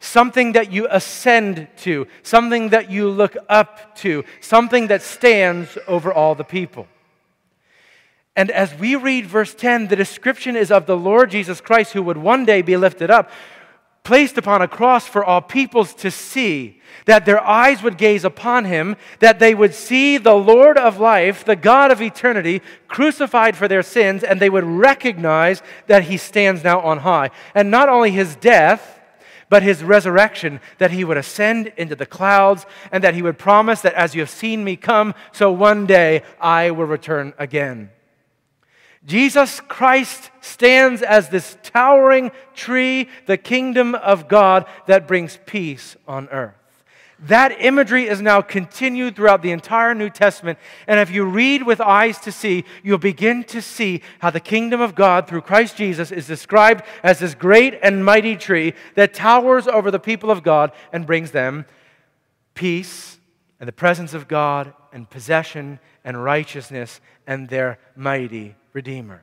something 0.00 0.52
that 0.52 0.70
you 0.70 0.86
ascend 0.90 1.66
to, 1.78 2.06
something 2.22 2.68
that 2.68 2.90
you 2.90 3.08
look 3.08 3.38
up 3.48 3.96
to, 4.00 4.22
something 4.42 4.88
that 4.88 5.00
stands 5.00 5.78
over 5.88 6.12
all 6.12 6.34
the 6.34 6.44
people. 6.44 6.86
And 8.36 8.50
as 8.50 8.74
we 8.74 8.96
read 8.96 9.26
verse 9.26 9.54
10, 9.54 9.88
the 9.88 9.96
description 9.96 10.56
is 10.56 10.70
of 10.70 10.86
the 10.86 10.96
Lord 10.96 11.30
Jesus 11.30 11.60
Christ 11.60 11.92
who 11.92 12.02
would 12.02 12.16
one 12.16 12.44
day 12.44 12.62
be 12.62 12.76
lifted 12.76 13.10
up, 13.10 13.30
placed 14.02 14.36
upon 14.36 14.60
a 14.60 14.68
cross 14.68 15.06
for 15.06 15.24
all 15.24 15.40
peoples 15.40 15.94
to 15.94 16.10
see, 16.10 16.80
that 17.06 17.24
their 17.24 17.42
eyes 17.42 17.82
would 17.82 17.96
gaze 17.96 18.24
upon 18.24 18.64
him, 18.64 18.96
that 19.20 19.38
they 19.38 19.54
would 19.54 19.72
see 19.72 20.18
the 20.18 20.34
Lord 20.34 20.76
of 20.76 20.98
life, 20.98 21.44
the 21.44 21.56
God 21.56 21.90
of 21.90 22.02
eternity, 22.02 22.60
crucified 22.88 23.56
for 23.56 23.68
their 23.68 23.82
sins, 23.82 24.22
and 24.22 24.40
they 24.40 24.50
would 24.50 24.64
recognize 24.64 25.62
that 25.86 26.04
he 26.04 26.16
stands 26.16 26.62
now 26.62 26.80
on 26.80 26.98
high. 26.98 27.30
And 27.54 27.70
not 27.70 27.88
only 27.88 28.10
his 28.10 28.36
death, 28.36 29.00
but 29.48 29.62
his 29.62 29.82
resurrection, 29.82 30.60
that 30.78 30.90
he 30.90 31.04
would 31.04 31.16
ascend 31.16 31.72
into 31.76 31.94
the 31.94 32.04
clouds, 32.04 32.66
and 32.90 33.04
that 33.04 33.14
he 33.14 33.22
would 33.22 33.38
promise 33.38 33.80
that 33.82 33.94
as 33.94 34.14
you 34.14 34.20
have 34.20 34.30
seen 34.30 34.64
me 34.64 34.76
come, 34.76 35.14
so 35.32 35.52
one 35.52 35.86
day 35.86 36.22
I 36.40 36.72
will 36.72 36.86
return 36.86 37.32
again. 37.38 37.90
Jesus 39.06 39.60
Christ 39.60 40.30
stands 40.40 41.02
as 41.02 41.28
this 41.28 41.58
towering 41.62 42.30
tree, 42.54 43.08
the 43.26 43.36
kingdom 43.36 43.94
of 43.94 44.28
God 44.28 44.66
that 44.86 45.06
brings 45.06 45.38
peace 45.44 45.96
on 46.08 46.28
earth. 46.30 46.54
That 47.20 47.60
imagery 47.60 48.08
is 48.08 48.20
now 48.20 48.40
continued 48.40 49.14
throughout 49.14 49.42
the 49.42 49.52
entire 49.52 49.94
New 49.94 50.10
Testament. 50.10 50.58
And 50.86 50.98
if 50.98 51.10
you 51.10 51.24
read 51.24 51.62
with 51.62 51.80
eyes 51.80 52.18
to 52.20 52.32
see, 52.32 52.64
you'll 52.82 52.98
begin 52.98 53.44
to 53.44 53.62
see 53.62 54.02
how 54.18 54.30
the 54.30 54.40
kingdom 54.40 54.80
of 54.80 54.94
God 54.94 55.28
through 55.28 55.42
Christ 55.42 55.76
Jesus 55.76 56.10
is 56.10 56.26
described 56.26 56.84
as 57.02 57.20
this 57.20 57.34
great 57.34 57.78
and 57.82 58.04
mighty 58.04 58.36
tree 58.36 58.74
that 58.94 59.14
towers 59.14 59.68
over 59.68 59.90
the 59.90 60.00
people 60.00 60.30
of 60.30 60.42
God 60.42 60.72
and 60.92 61.06
brings 61.06 61.30
them 61.30 61.66
peace 62.54 63.18
and 63.60 63.68
the 63.68 63.72
presence 63.72 64.12
of 64.12 64.28
God 64.28 64.74
and 64.92 65.08
possession 65.08 65.78
and 66.04 66.22
righteousness 66.22 67.00
and 67.26 67.48
their 67.48 67.78
mighty 67.96 68.56
Redeemer. 68.74 69.22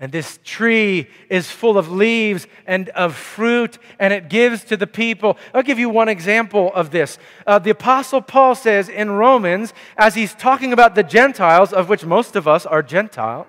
And 0.00 0.12
this 0.12 0.38
tree 0.44 1.08
is 1.28 1.50
full 1.50 1.76
of 1.76 1.90
leaves 1.90 2.46
and 2.66 2.88
of 2.90 3.16
fruit, 3.16 3.78
and 3.98 4.14
it 4.14 4.30
gives 4.30 4.62
to 4.64 4.76
the 4.76 4.86
people. 4.86 5.36
I'll 5.52 5.64
give 5.64 5.80
you 5.80 5.90
one 5.90 6.08
example 6.08 6.72
of 6.72 6.92
this. 6.92 7.18
Uh, 7.44 7.58
the 7.58 7.70
Apostle 7.70 8.22
Paul 8.22 8.54
says 8.54 8.88
in 8.88 9.10
Romans, 9.10 9.74
as 9.96 10.14
he's 10.14 10.34
talking 10.34 10.72
about 10.72 10.94
the 10.94 11.02
Gentiles, 11.02 11.72
of 11.72 11.88
which 11.88 12.04
most 12.04 12.36
of 12.36 12.46
us 12.46 12.64
are 12.64 12.82
Gentiles, 12.82 13.48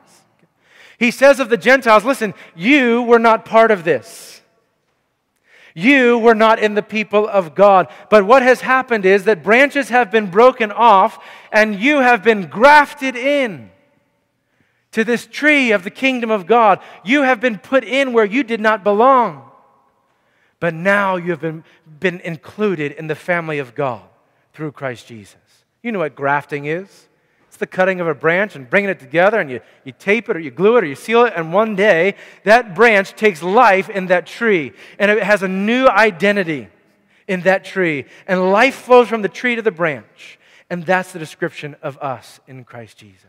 he 0.97 1.12
says 1.12 1.39
of 1.39 1.49
the 1.49 1.57
Gentiles, 1.57 2.03
listen, 2.03 2.33
you 2.55 3.03
were 3.03 3.19
not 3.19 3.45
part 3.45 3.69
of 3.69 3.83
this. 3.83 4.41
You 5.75 6.17
were 6.17 6.35
not 6.35 6.57
in 6.57 6.73
the 6.73 6.81
people 6.81 7.27
of 7.27 7.53
God. 7.53 7.88
But 8.09 8.25
what 8.25 8.41
has 8.41 8.62
happened 8.62 9.05
is 9.05 9.25
that 9.25 9.43
branches 9.43 9.89
have 9.89 10.12
been 10.12 10.31
broken 10.31 10.71
off, 10.71 11.23
and 11.53 11.79
you 11.79 11.99
have 11.99 12.23
been 12.23 12.47
grafted 12.47 13.15
in 13.15 13.69
to 14.91 15.04
this 15.04 15.28
tree 15.28 15.71
of 15.71 15.84
the 15.84 15.89
kingdom 15.89 16.32
of 16.32 16.45
God. 16.45 16.80
You 17.04 17.23
have 17.23 17.39
been 17.39 17.58
put 17.58 17.84
in 17.84 18.13
where 18.13 18.25
you 18.25 18.43
did 18.43 18.60
not 18.60 18.84
belong. 18.84 19.49
But 20.60 20.73
now 20.73 21.15
you 21.15 21.32
have 21.32 21.41
been, 21.41 21.63
been 21.99 22.19
included 22.21 22.91
in 22.93 23.08
the 23.08 23.15
family 23.15 23.60
of 23.60 23.75
God 23.75 24.02
through 24.54 24.73
Christ 24.73 25.08
Jesus. 25.08 25.38
You 25.82 25.91
know 25.91 25.99
what 25.99 26.15
grafting 26.15 26.65
is 26.65 27.08
it's 27.49 27.58
the 27.58 27.65
cutting 27.65 27.99
of 27.99 28.08
a 28.08 28.13
branch 28.13 28.56
and 28.56 28.69
bringing 28.69 28.91
it 28.91 28.99
together, 28.99 29.39
and 29.39 29.49
you, 29.49 29.60
you 29.84 29.91
tape 29.91 30.30
it 30.30 30.38
or 30.38 30.39
you 30.39 30.52
glue 30.52 30.78
it 30.78 30.84
or 30.84 30.88
you 30.88 30.93
seal 30.93 31.25
it, 31.25 31.34
and 31.36 31.52
one 31.52 31.75
day 31.75 32.13
that 32.43 32.75
branch 32.75 33.15
takes 33.15 33.41
life 33.41 33.89
in 33.89 34.06
that 34.06 34.28
tree, 34.28 34.71
and 34.99 35.10
it 35.10 35.23
has 35.23 35.41
a 35.41 35.47
new 35.47 35.88
identity 35.88 36.69
in 37.28 37.41
that 37.41 37.65
tree, 37.65 38.06
and 38.28 38.52
life 38.52 38.75
flows 38.75 39.08
from 39.08 39.23
the 39.23 39.30
tree 39.30 39.56
to 39.56 39.63
the 39.63 39.71
branch. 39.71 40.38
And 40.69 40.86
that's 40.86 41.12
the 41.12 41.19
description 41.19 41.75
of 41.82 41.97
us 41.97 42.39
in 42.47 42.63
Christ 42.63 42.97
Jesus. 42.97 43.25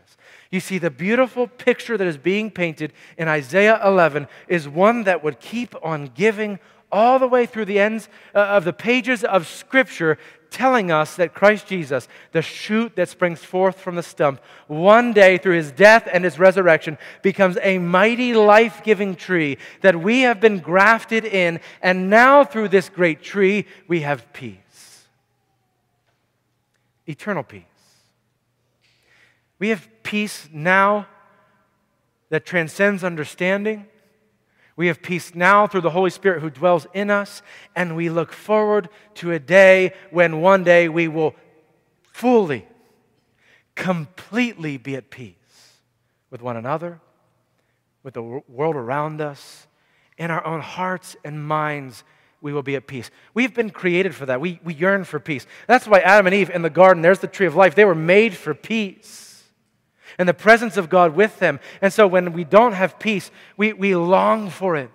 You 0.51 0.59
see, 0.59 0.77
the 0.77 0.91
beautiful 0.91 1.47
picture 1.47 1.97
that 1.97 2.07
is 2.07 2.17
being 2.17 2.51
painted 2.51 2.93
in 3.17 3.27
Isaiah 3.27 3.81
11 3.83 4.27
is 4.47 4.67
one 4.69 5.03
that 5.03 5.23
would 5.23 5.39
keep 5.39 5.75
on 5.83 6.11
giving 6.13 6.59
all 6.91 7.17
the 7.19 7.27
way 7.27 7.45
through 7.45 7.65
the 7.65 7.79
ends 7.79 8.09
uh, 8.35 8.39
of 8.39 8.65
the 8.65 8.73
pages 8.73 9.23
of 9.23 9.47
Scripture, 9.47 10.17
telling 10.49 10.91
us 10.91 11.15
that 11.15 11.33
Christ 11.33 11.67
Jesus, 11.67 12.07
the 12.33 12.41
shoot 12.41 12.95
that 12.97 13.07
springs 13.09 13.39
forth 13.39 13.79
from 13.79 13.95
the 13.95 14.03
stump, 14.03 14.41
one 14.67 15.13
day 15.13 15.37
through 15.37 15.55
his 15.55 15.71
death 15.71 16.07
and 16.11 16.25
his 16.25 16.37
resurrection 16.37 16.97
becomes 17.21 17.57
a 17.61 17.79
mighty 17.79 18.33
life 18.33 18.83
giving 18.83 19.15
tree 19.15 19.57
that 19.79 19.95
we 19.95 20.21
have 20.21 20.41
been 20.41 20.59
grafted 20.59 21.23
in, 21.23 21.61
and 21.81 22.09
now 22.09 22.43
through 22.43 22.67
this 22.67 22.89
great 22.89 23.23
tree 23.23 23.65
we 23.87 24.01
have 24.01 24.31
peace. 24.33 24.60
Eternal 27.07 27.43
peace. 27.43 27.63
We 29.59 29.69
have 29.69 29.87
peace 30.03 30.49
now 30.51 31.07
that 32.29 32.45
transcends 32.45 33.03
understanding. 33.03 33.85
We 34.75 34.87
have 34.87 35.01
peace 35.01 35.35
now 35.35 35.67
through 35.67 35.81
the 35.81 35.91
Holy 35.91 36.09
Spirit 36.09 36.41
who 36.41 36.49
dwells 36.49 36.87
in 36.93 37.09
us, 37.09 37.41
and 37.75 37.95
we 37.95 38.09
look 38.09 38.31
forward 38.31 38.89
to 39.15 39.31
a 39.31 39.39
day 39.39 39.93
when 40.09 40.41
one 40.41 40.63
day 40.63 40.89
we 40.89 41.07
will 41.07 41.35
fully, 42.01 42.65
completely 43.75 44.77
be 44.77 44.95
at 44.95 45.09
peace 45.09 45.35
with 46.29 46.41
one 46.41 46.57
another, 46.57 46.99
with 48.01 48.13
the 48.13 48.23
world 48.23 48.75
around 48.75 49.21
us, 49.21 49.67
in 50.17 50.31
our 50.31 50.45
own 50.45 50.61
hearts 50.61 51.15
and 51.23 51.45
minds. 51.45 52.03
We 52.41 52.53
will 52.53 52.63
be 52.63 52.75
at 52.75 52.87
peace. 52.87 53.11
We've 53.33 53.53
been 53.53 53.69
created 53.69 54.15
for 54.15 54.25
that. 54.25 54.41
We, 54.41 54.59
we 54.63 54.73
yearn 54.73 55.03
for 55.03 55.19
peace. 55.19 55.45
That's 55.67 55.87
why 55.87 55.99
Adam 55.99 56.25
and 56.27 56.35
Eve 56.35 56.49
in 56.49 56.63
the 56.63 56.69
garden, 56.69 57.03
there's 57.03 57.19
the 57.19 57.27
tree 57.27 57.45
of 57.45 57.55
life. 57.55 57.75
They 57.75 57.85
were 57.85 57.95
made 57.95 58.35
for 58.35 58.53
peace 58.53 59.43
and 60.17 60.27
the 60.27 60.33
presence 60.33 60.77
of 60.77 60.89
God 60.89 61.15
with 61.15 61.39
them. 61.39 61.59
And 61.81 61.93
so 61.93 62.07
when 62.07 62.33
we 62.33 62.43
don't 62.43 62.73
have 62.73 62.99
peace, 62.99 63.31
we, 63.57 63.73
we 63.73 63.95
long 63.95 64.49
for 64.49 64.75
it. 64.75 64.89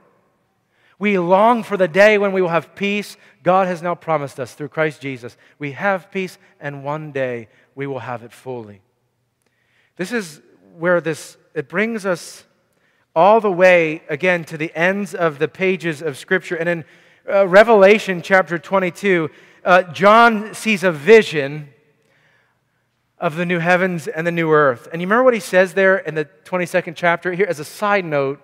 We 0.99 1.19
long 1.19 1.63
for 1.63 1.77
the 1.77 1.89
day 1.89 2.19
when 2.19 2.33
we 2.33 2.41
will 2.41 2.49
have 2.49 2.75
peace. 2.75 3.17
God 3.43 3.67
has 3.67 3.83
now 3.83 3.95
promised 3.95 4.41
us 4.41 4.55
through 4.55 4.69
Christ 4.69 5.01
Jesus. 5.01 5.37
We 5.59 5.73
have 5.73 6.11
peace, 6.11 6.39
and 6.59 6.85
one 6.85 7.13
day 7.13 7.49
we 7.75 7.87
will 7.87 7.99
have 7.99 8.23
it 8.23 8.33
fully. 8.33 8.81
This 9.97 10.13
is 10.13 10.41
where 10.77 11.01
this 11.01 11.37
it 11.55 11.69
brings 11.69 12.05
us 12.05 12.45
all 13.15 13.41
the 13.41 13.51
way 13.51 14.03
again 14.09 14.45
to 14.45 14.59
the 14.59 14.75
ends 14.75 15.15
of 15.15 15.39
the 15.39 15.49
pages 15.49 16.03
of 16.03 16.19
Scripture. 16.19 16.55
And 16.55 16.69
in 16.69 16.85
uh, 17.29 17.47
Revelation 17.47 18.23
chapter 18.23 18.59
22, 18.59 19.31
uh, 19.65 19.83
John 19.85 20.55
sees 20.55 20.85
a 20.85 20.93
vision 20.93 21.69
of 23.19 23.37
the 23.37 23.47
new 23.47 23.59
heavens 23.59 24.07
and 24.07 24.27
the 24.27 24.33
new 24.33 24.53
earth. 24.53 24.89
And 24.93 25.01
you 25.01 25.07
remember 25.07 25.25
what 25.25 25.35
he 25.35 25.41
says 25.41 25.75
there 25.75 25.99
in 25.99 26.15
the 26.15 26.27
22nd 26.45 26.95
chapter? 26.95 27.33
Here, 27.33 27.47
as 27.49 27.59
a 27.59 27.65
side 27.65 28.05
note, 28.05 28.41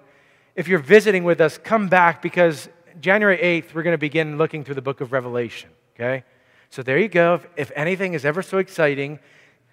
if 0.57 0.67
you're 0.67 0.79
visiting 0.79 1.25
with 1.25 1.41
us, 1.41 1.59
come 1.59 1.89
back 1.89 2.23
because 2.23 2.69
January 3.01 3.39
8th, 3.39 3.75
we're 3.75 3.83
going 3.83 3.95
to 3.95 3.99
begin 3.99 4.39
looking 4.39 4.65
through 4.65 4.75
the 4.75 4.83
book 4.83 5.01
of 5.01 5.13
Revelation, 5.13 5.71
okay? 5.95 6.25
So 6.71 6.83
there 6.83 6.99
you 6.99 7.09
go. 7.09 7.35
If, 7.35 7.47
if 7.57 7.73
anything 7.77 8.15
is 8.15 8.25
ever 8.25 8.43
so 8.43 8.59
exciting, 8.59 9.19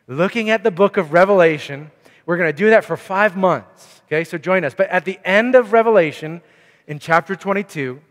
looking 0.08 0.50
at 0.50 0.64
the 0.64 0.72
book 0.72 0.98
of 0.98 1.14
Revelation, 1.14 1.92
we're 2.26 2.38
going 2.38 2.50
to 2.50 2.58
do 2.58 2.70
that 2.70 2.86
for 2.86 2.98
five 2.98 3.36
months. 3.36 4.02
Okay, 4.08 4.24
so 4.24 4.38
join 4.38 4.64
us. 4.64 4.74
But 4.74 4.90
at 4.90 5.06
the 5.06 5.20
end 5.24 5.56
of 5.56 5.72
Revelation, 5.72 6.42
in 6.88 7.00
chapter 7.00 7.36
22, 7.36 8.02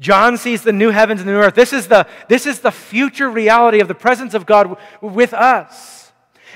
John 0.00 0.36
sees 0.36 0.62
the 0.62 0.72
new 0.72 0.90
heavens 0.90 1.20
and 1.20 1.28
the 1.28 1.34
new 1.34 1.38
earth. 1.38 1.54
This 1.54 1.72
is 1.72 1.88
the, 1.88 2.06
this 2.28 2.46
is 2.46 2.60
the 2.60 2.72
future 2.72 3.30
reality 3.30 3.80
of 3.80 3.88
the 3.88 3.94
presence 3.94 4.34
of 4.34 4.46
God 4.46 4.76
with 5.00 5.32
us. 5.32 6.04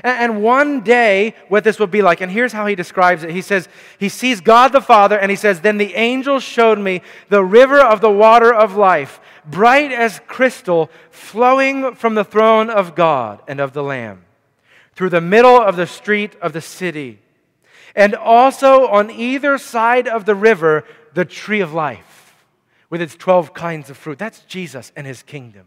And 0.02 0.42
one 0.42 0.82
day, 0.82 1.34
what 1.48 1.64
this 1.64 1.78
will 1.78 1.88
be 1.88 2.02
like, 2.02 2.20
and 2.20 2.30
here's 2.30 2.52
how 2.52 2.66
he 2.66 2.74
describes 2.74 3.24
it. 3.24 3.30
He 3.30 3.42
says, 3.42 3.68
He 3.98 4.08
sees 4.08 4.40
God 4.40 4.72
the 4.72 4.80
Father, 4.80 5.18
and 5.18 5.30
he 5.30 5.36
says, 5.36 5.60
Then 5.60 5.78
the 5.78 5.94
angel 5.94 6.38
showed 6.38 6.78
me 6.78 7.02
the 7.28 7.44
river 7.44 7.80
of 7.80 8.00
the 8.00 8.10
water 8.10 8.54
of 8.54 8.76
life, 8.76 9.20
bright 9.44 9.90
as 9.90 10.20
crystal, 10.28 10.90
flowing 11.10 11.94
from 11.94 12.14
the 12.14 12.24
throne 12.24 12.70
of 12.70 12.94
God 12.94 13.42
and 13.48 13.58
of 13.60 13.72
the 13.72 13.82
Lamb, 13.82 14.24
through 14.94 15.10
the 15.10 15.20
middle 15.20 15.60
of 15.60 15.74
the 15.74 15.86
street 15.86 16.36
of 16.40 16.52
the 16.52 16.60
city. 16.60 17.18
And 17.96 18.14
also 18.14 18.86
on 18.86 19.10
either 19.10 19.58
side 19.58 20.06
of 20.06 20.26
the 20.26 20.36
river, 20.36 20.84
the 21.14 21.24
tree 21.24 21.60
of 21.60 21.72
life, 21.72 22.07
with 22.90 23.02
its 23.02 23.14
12 23.14 23.54
kinds 23.54 23.90
of 23.90 23.96
fruit. 23.96 24.18
That's 24.18 24.40
Jesus 24.40 24.92
and 24.96 25.06
his 25.06 25.22
kingdom. 25.22 25.66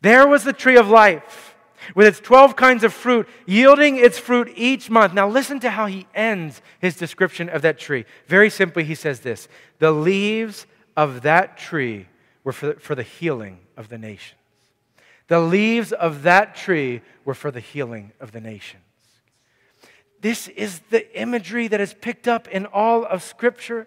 There 0.00 0.26
was 0.26 0.44
the 0.44 0.52
tree 0.52 0.76
of 0.76 0.88
life 0.88 1.56
with 1.94 2.06
its 2.06 2.20
12 2.20 2.56
kinds 2.56 2.84
of 2.84 2.92
fruit, 2.92 3.28
yielding 3.46 3.96
its 3.96 4.18
fruit 4.18 4.52
each 4.54 4.90
month. 4.90 5.14
Now, 5.14 5.28
listen 5.28 5.60
to 5.60 5.70
how 5.70 5.86
he 5.86 6.06
ends 6.14 6.60
his 6.80 6.96
description 6.96 7.48
of 7.48 7.62
that 7.62 7.78
tree. 7.78 8.04
Very 8.26 8.50
simply, 8.50 8.84
he 8.84 8.94
says 8.94 9.20
this 9.20 9.48
The 9.78 9.92
leaves 9.92 10.66
of 10.96 11.22
that 11.22 11.56
tree 11.56 12.06
were 12.44 12.52
for, 12.52 12.74
for 12.74 12.94
the 12.94 13.02
healing 13.02 13.60
of 13.76 13.88
the 13.88 13.98
nations. 13.98 14.34
The 15.28 15.40
leaves 15.40 15.92
of 15.92 16.22
that 16.22 16.56
tree 16.56 17.02
were 17.24 17.34
for 17.34 17.50
the 17.50 17.60
healing 17.60 18.12
of 18.18 18.32
the 18.32 18.40
nations. 18.40 18.82
This 20.20 20.48
is 20.48 20.80
the 20.90 21.20
imagery 21.20 21.68
that 21.68 21.80
is 21.80 21.94
picked 21.94 22.26
up 22.26 22.48
in 22.48 22.66
all 22.66 23.04
of 23.04 23.22
Scripture 23.22 23.86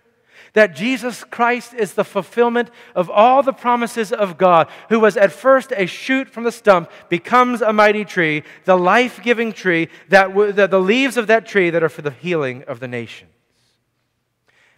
that 0.54 0.76
Jesus 0.76 1.24
Christ 1.24 1.74
is 1.74 1.94
the 1.94 2.04
fulfillment 2.04 2.70
of 2.96 3.10
all 3.10 3.44
the 3.44 3.54
promises 3.54 4.12
of 4.12 4.38
God, 4.38 4.68
who 4.90 5.00
was 5.00 5.18
at 5.18 5.32
first 5.32 5.72
a 5.76 5.86
shoot 5.86 6.30
from 6.30 6.44
the 6.44 6.52
stump, 6.52 6.90
becomes 7.10 7.62
a 7.62 7.74
mighty 7.74 8.06
tree, 8.06 8.44
the 8.66 8.78
life 8.78 9.22
giving 9.22 9.54
tree, 9.54 9.90
that 10.10 10.28
w- 10.30 10.52
the, 10.52 10.68
the 10.68 10.80
leaves 10.80 11.18
of 11.18 11.28
that 11.28 11.46
tree 11.46 11.70
that 11.70 11.84
are 11.84 11.90
for 11.90 12.02
the 12.02 12.12
healing 12.12 12.64
of 12.64 12.80
the 12.80 12.88
nations. 12.88 13.32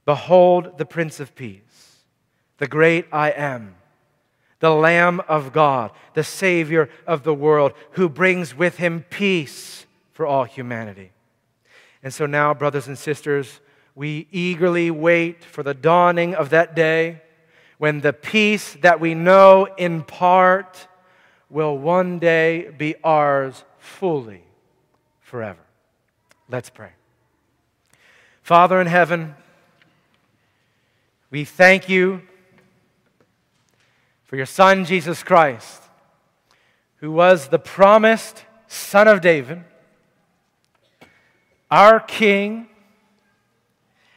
Behold 0.06 0.78
the 0.78 0.86
Prince 0.86 1.20
of 1.20 1.36
Peace, 1.36 2.00
the 2.58 2.68
great 2.68 3.06
I 3.12 3.32
am, 3.32 3.76
the 4.60 4.74
Lamb 4.74 5.22
of 5.28 5.54
God, 5.54 5.92
the 6.14 6.24
Savior 6.24 6.90
of 7.08 7.24
the 7.24 7.34
world, 7.34 7.74
who 7.92 8.10
brings 8.10 8.56
with 8.56 8.78
him 8.78 9.06
peace 9.10 9.86
for 10.12 10.26
all 10.26 10.44
humanity. 10.44 11.12
And 12.04 12.14
so 12.14 12.26
now, 12.26 12.54
brothers 12.54 12.88
and 12.88 12.98
sisters, 12.98 13.62
we 13.96 14.28
eagerly 14.32 14.90
wait 14.90 15.44
for 15.44 15.64
the 15.64 15.74
dawning 15.74 16.34
of 16.34 16.50
that 16.50 16.76
day 16.76 17.22
when 17.78 18.02
the 18.02 18.14
peace 18.14 18.74
that 18.82 19.00
we 19.00 19.14
know 19.14 19.68
in 19.78 20.04
part 20.04 20.88
will 21.50 21.78
one 21.78 22.18
day 22.18 22.70
be 22.78 22.96
ours 23.04 23.64
fully 23.78 24.44
forever. 25.22 25.60
Let's 26.50 26.70
pray. 26.70 26.92
Father 28.42 28.82
in 28.82 28.88
heaven, 28.88 29.36
we 31.30 31.46
thank 31.46 31.88
you 31.88 32.22
for 34.24 34.38
your 34.38 34.46
Son, 34.46 34.86
Jesus 34.86 35.22
Christ, 35.22 35.84
who 36.98 37.12
was 37.12 37.50
the 37.50 37.60
promised 37.60 38.46
Son 38.68 39.08
of 39.08 39.22
David, 39.22 39.64
our 41.70 42.00
King 42.00 42.68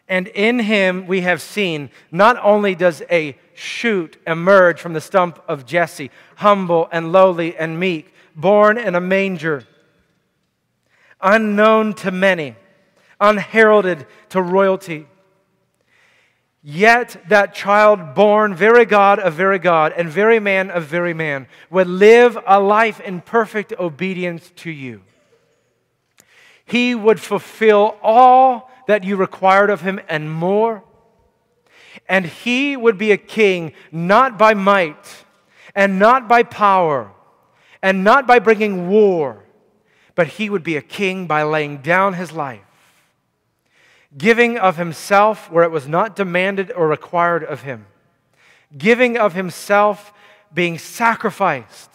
and 0.09 0.29
in 0.29 0.61
him 0.61 1.07
we 1.07 1.23
have 1.23 1.43
seen 1.43 1.91
not 2.11 2.39
only 2.43 2.75
does 2.75 3.03
a 3.11 3.37
shoot 3.55 4.17
emerge 4.27 4.81
from 4.81 4.93
the 4.93 5.01
stump 5.01 5.43
of 5.49 5.67
Jesse, 5.67 6.11
humble 6.37 6.89
and 6.93 7.13
lowly 7.13 7.57
and 7.57 7.81
meek, 7.81 8.13
born 8.35 8.79
in 8.79 8.95
a 8.95 9.01
manger, 9.01 9.65
unknown 11.21 11.95
to 11.95 12.11
many, 12.11 12.55
unheralded 13.21 14.07
to 14.29 14.41
royalty. 14.41 15.07
Yet 16.63 17.23
that 17.29 17.55
child, 17.55 18.15
born 18.15 18.55
very 18.55 18.85
God 18.85 19.19
of 19.19 19.35
very 19.35 19.59
God 19.59 19.93
and 19.97 20.09
very 20.09 20.41
man 20.41 20.71
of 20.71 20.85
very 20.85 21.15
man, 21.15 21.47
would 21.71 21.87
live 21.87 22.37
a 22.47 22.61
life 22.61 23.01
in 23.01 23.21
perfect 23.21 23.73
obedience 23.79 24.53
to 24.57 24.71
you. 24.71 25.03
He 26.65 26.95
would 26.95 27.21
fulfill 27.21 27.97
all 28.03 28.71
that 28.87 29.05
you 29.05 29.17
required 29.17 29.71
of 29.71 29.83
him 29.83 30.01
and 30.09 30.33
more. 30.33 30.83
And 32.09 32.25
he 32.25 32.77
would 32.77 32.99
be 32.99 33.13
a 33.13 33.17
king 33.17 33.73
not 33.93 34.39
by 34.39 34.55
might 34.55 35.25
and 35.75 35.99
not 35.99 36.29
by 36.29 36.43
power 36.43 37.13
and 37.83 38.03
not 38.03 38.27
by 38.27 38.39
bringing 38.39 38.89
war, 38.89 39.45
but 40.15 40.27
he 40.27 40.49
would 40.49 40.63
be 40.63 40.77
a 40.77 40.83
king 40.83 41.27
by 41.27 41.43
laying 41.43 41.79
down 41.79 42.15
his 42.15 42.33
life, 42.33 42.61
giving 44.17 44.57
of 44.57 44.77
himself 44.77 45.51
where 45.51 45.65
it 45.65 45.71
was 45.71 45.87
not 45.87 46.17
demanded 46.17 46.73
or 46.73 46.89
required 46.89 47.45
of 47.45 47.63
him, 47.63 47.87
giving 48.77 49.19
of 49.19 49.35
himself, 49.35 50.13
being 50.55 50.79
sacrificed, 50.79 51.91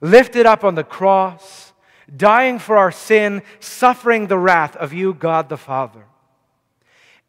lifted 0.00 0.46
up 0.46 0.64
on 0.64 0.74
the 0.74 0.84
cross, 0.84 1.72
dying 2.16 2.58
for 2.58 2.78
our 2.78 2.90
sin, 2.92 3.42
suffering 3.60 4.26
the 4.26 4.38
wrath 4.38 4.76
of 4.76 4.92
you, 4.92 5.12
God 5.12 5.48
the 5.48 5.58
Father 5.58 6.07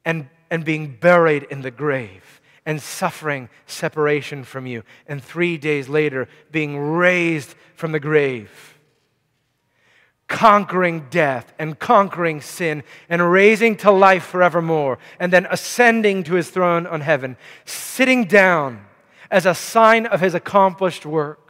and, 0.09 0.27
and 0.49 0.65
being 0.65 0.97
buried 0.99 1.43
in 1.51 1.61
the 1.61 1.69
grave 1.69 2.41
and 2.65 2.81
suffering 2.81 3.47
separation 3.67 4.43
from 4.43 4.65
you, 4.65 4.83
and 5.05 5.23
three 5.23 5.55
days 5.55 5.87
later 5.87 6.27
being 6.49 6.79
raised 6.79 7.53
from 7.75 7.91
the 7.91 7.99
grave, 7.99 8.79
conquering 10.27 11.05
death 11.11 11.53
and 11.59 11.77
conquering 11.77 12.41
sin, 12.41 12.81
and 13.07 13.31
raising 13.31 13.75
to 13.75 13.91
life 13.91 14.23
forevermore, 14.23 14.97
and 15.19 15.31
then 15.31 15.45
ascending 15.51 16.23
to 16.23 16.33
his 16.33 16.49
throne 16.49 16.87
on 16.87 17.01
heaven, 17.01 17.37
sitting 17.65 18.25
down 18.25 18.83
as 19.29 19.45
a 19.45 19.53
sign 19.53 20.07
of 20.07 20.21
his 20.21 20.33
accomplished 20.33 21.05
work 21.05 21.48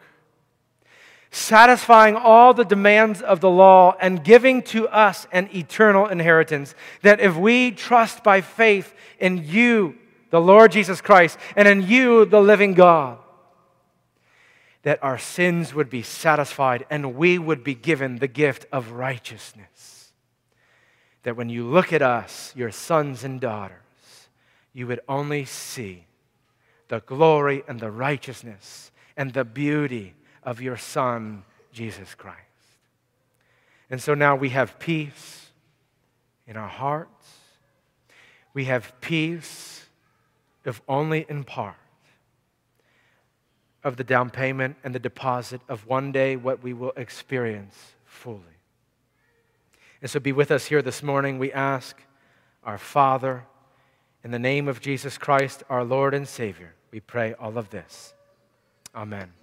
satisfying 1.31 2.15
all 2.15 2.53
the 2.53 2.65
demands 2.65 3.21
of 3.21 3.39
the 3.39 3.49
law 3.49 3.95
and 3.99 4.23
giving 4.23 4.61
to 4.63 4.87
us 4.87 5.27
an 5.31 5.49
eternal 5.53 6.07
inheritance. 6.07 6.73
That 7.01 7.19
if 7.19 7.35
we 7.35 7.71
trust 7.71 8.23
by 8.23 8.41
faith 8.41 8.93
in 9.19 9.45
you, 9.45 9.95
the 10.31 10.41
Lord 10.41 10.71
Jesus 10.71 11.01
Christ, 11.01 11.37
and 11.55 11.67
in 11.67 11.87
you, 11.87 12.25
the 12.25 12.41
living 12.41 12.73
God, 12.73 13.19
that 14.83 15.03
our 15.03 15.17
sins 15.17 15.73
would 15.73 15.89
be 15.89 16.01
satisfied 16.01 16.85
and 16.89 17.15
we 17.15 17.37
would 17.37 17.63
be 17.63 17.75
given 17.75 18.17
the 18.17 18.27
gift 18.27 18.65
of 18.71 18.91
righteousness. 18.91 20.11
That 21.23 21.35
when 21.35 21.49
you 21.49 21.65
look 21.65 21.91
at 21.91 22.01
us, 22.01 22.53
your 22.55 22.71
sons 22.71 23.23
and 23.23 23.41
daughters, 23.41 23.75
you 24.73 24.87
would 24.87 25.01
only 25.09 25.45
see 25.45 26.05
the 26.87 27.01
glory 27.01 27.63
and 27.67 27.79
the 27.79 27.91
righteousness 27.91 28.91
and 29.17 29.33
the 29.33 29.43
beauty 29.43 30.15
of 30.43 30.61
your 30.61 30.77
Son, 30.77 31.43
Jesus 31.71 32.15
Christ. 32.15 32.39
And 33.89 34.01
so 34.01 34.13
now 34.13 34.35
we 34.35 34.49
have 34.49 34.79
peace 34.79 35.51
in 36.47 36.57
our 36.57 36.67
hearts. 36.67 37.37
We 38.53 38.65
have 38.65 38.93
peace, 39.01 39.85
if 40.65 40.81
only 40.87 41.25
in 41.29 41.43
part, 41.43 41.75
of 43.83 43.97
the 43.97 44.03
down 44.03 44.29
payment 44.29 44.75
and 44.83 44.93
the 44.93 44.99
deposit 44.99 45.61
of 45.69 45.87
one 45.87 46.11
day 46.11 46.35
what 46.35 46.61
we 46.61 46.73
will 46.73 46.91
experience 46.97 47.93
fully. 48.05 48.41
And 50.01 50.09
so 50.09 50.19
be 50.19 50.31
with 50.31 50.51
us 50.51 50.65
here 50.65 50.81
this 50.81 51.03
morning, 51.03 51.39
we 51.39 51.51
ask, 51.51 52.01
our 52.63 52.77
Father, 52.77 53.45
in 54.23 54.31
the 54.31 54.39
name 54.39 54.67
of 54.67 54.81
Jesus 54.81 55.17
Christ, 55.17 55.63
our 55.69 55.83
Lord 55.83 56.13
and 56.13 56.27
Savior, 56.27 56.73
we 56.91 56.99
pray 56.99 57.33
all 57.33 57.57
of 57.57 57.69
this. 57.69 58.13
Amen. 58.93 59.38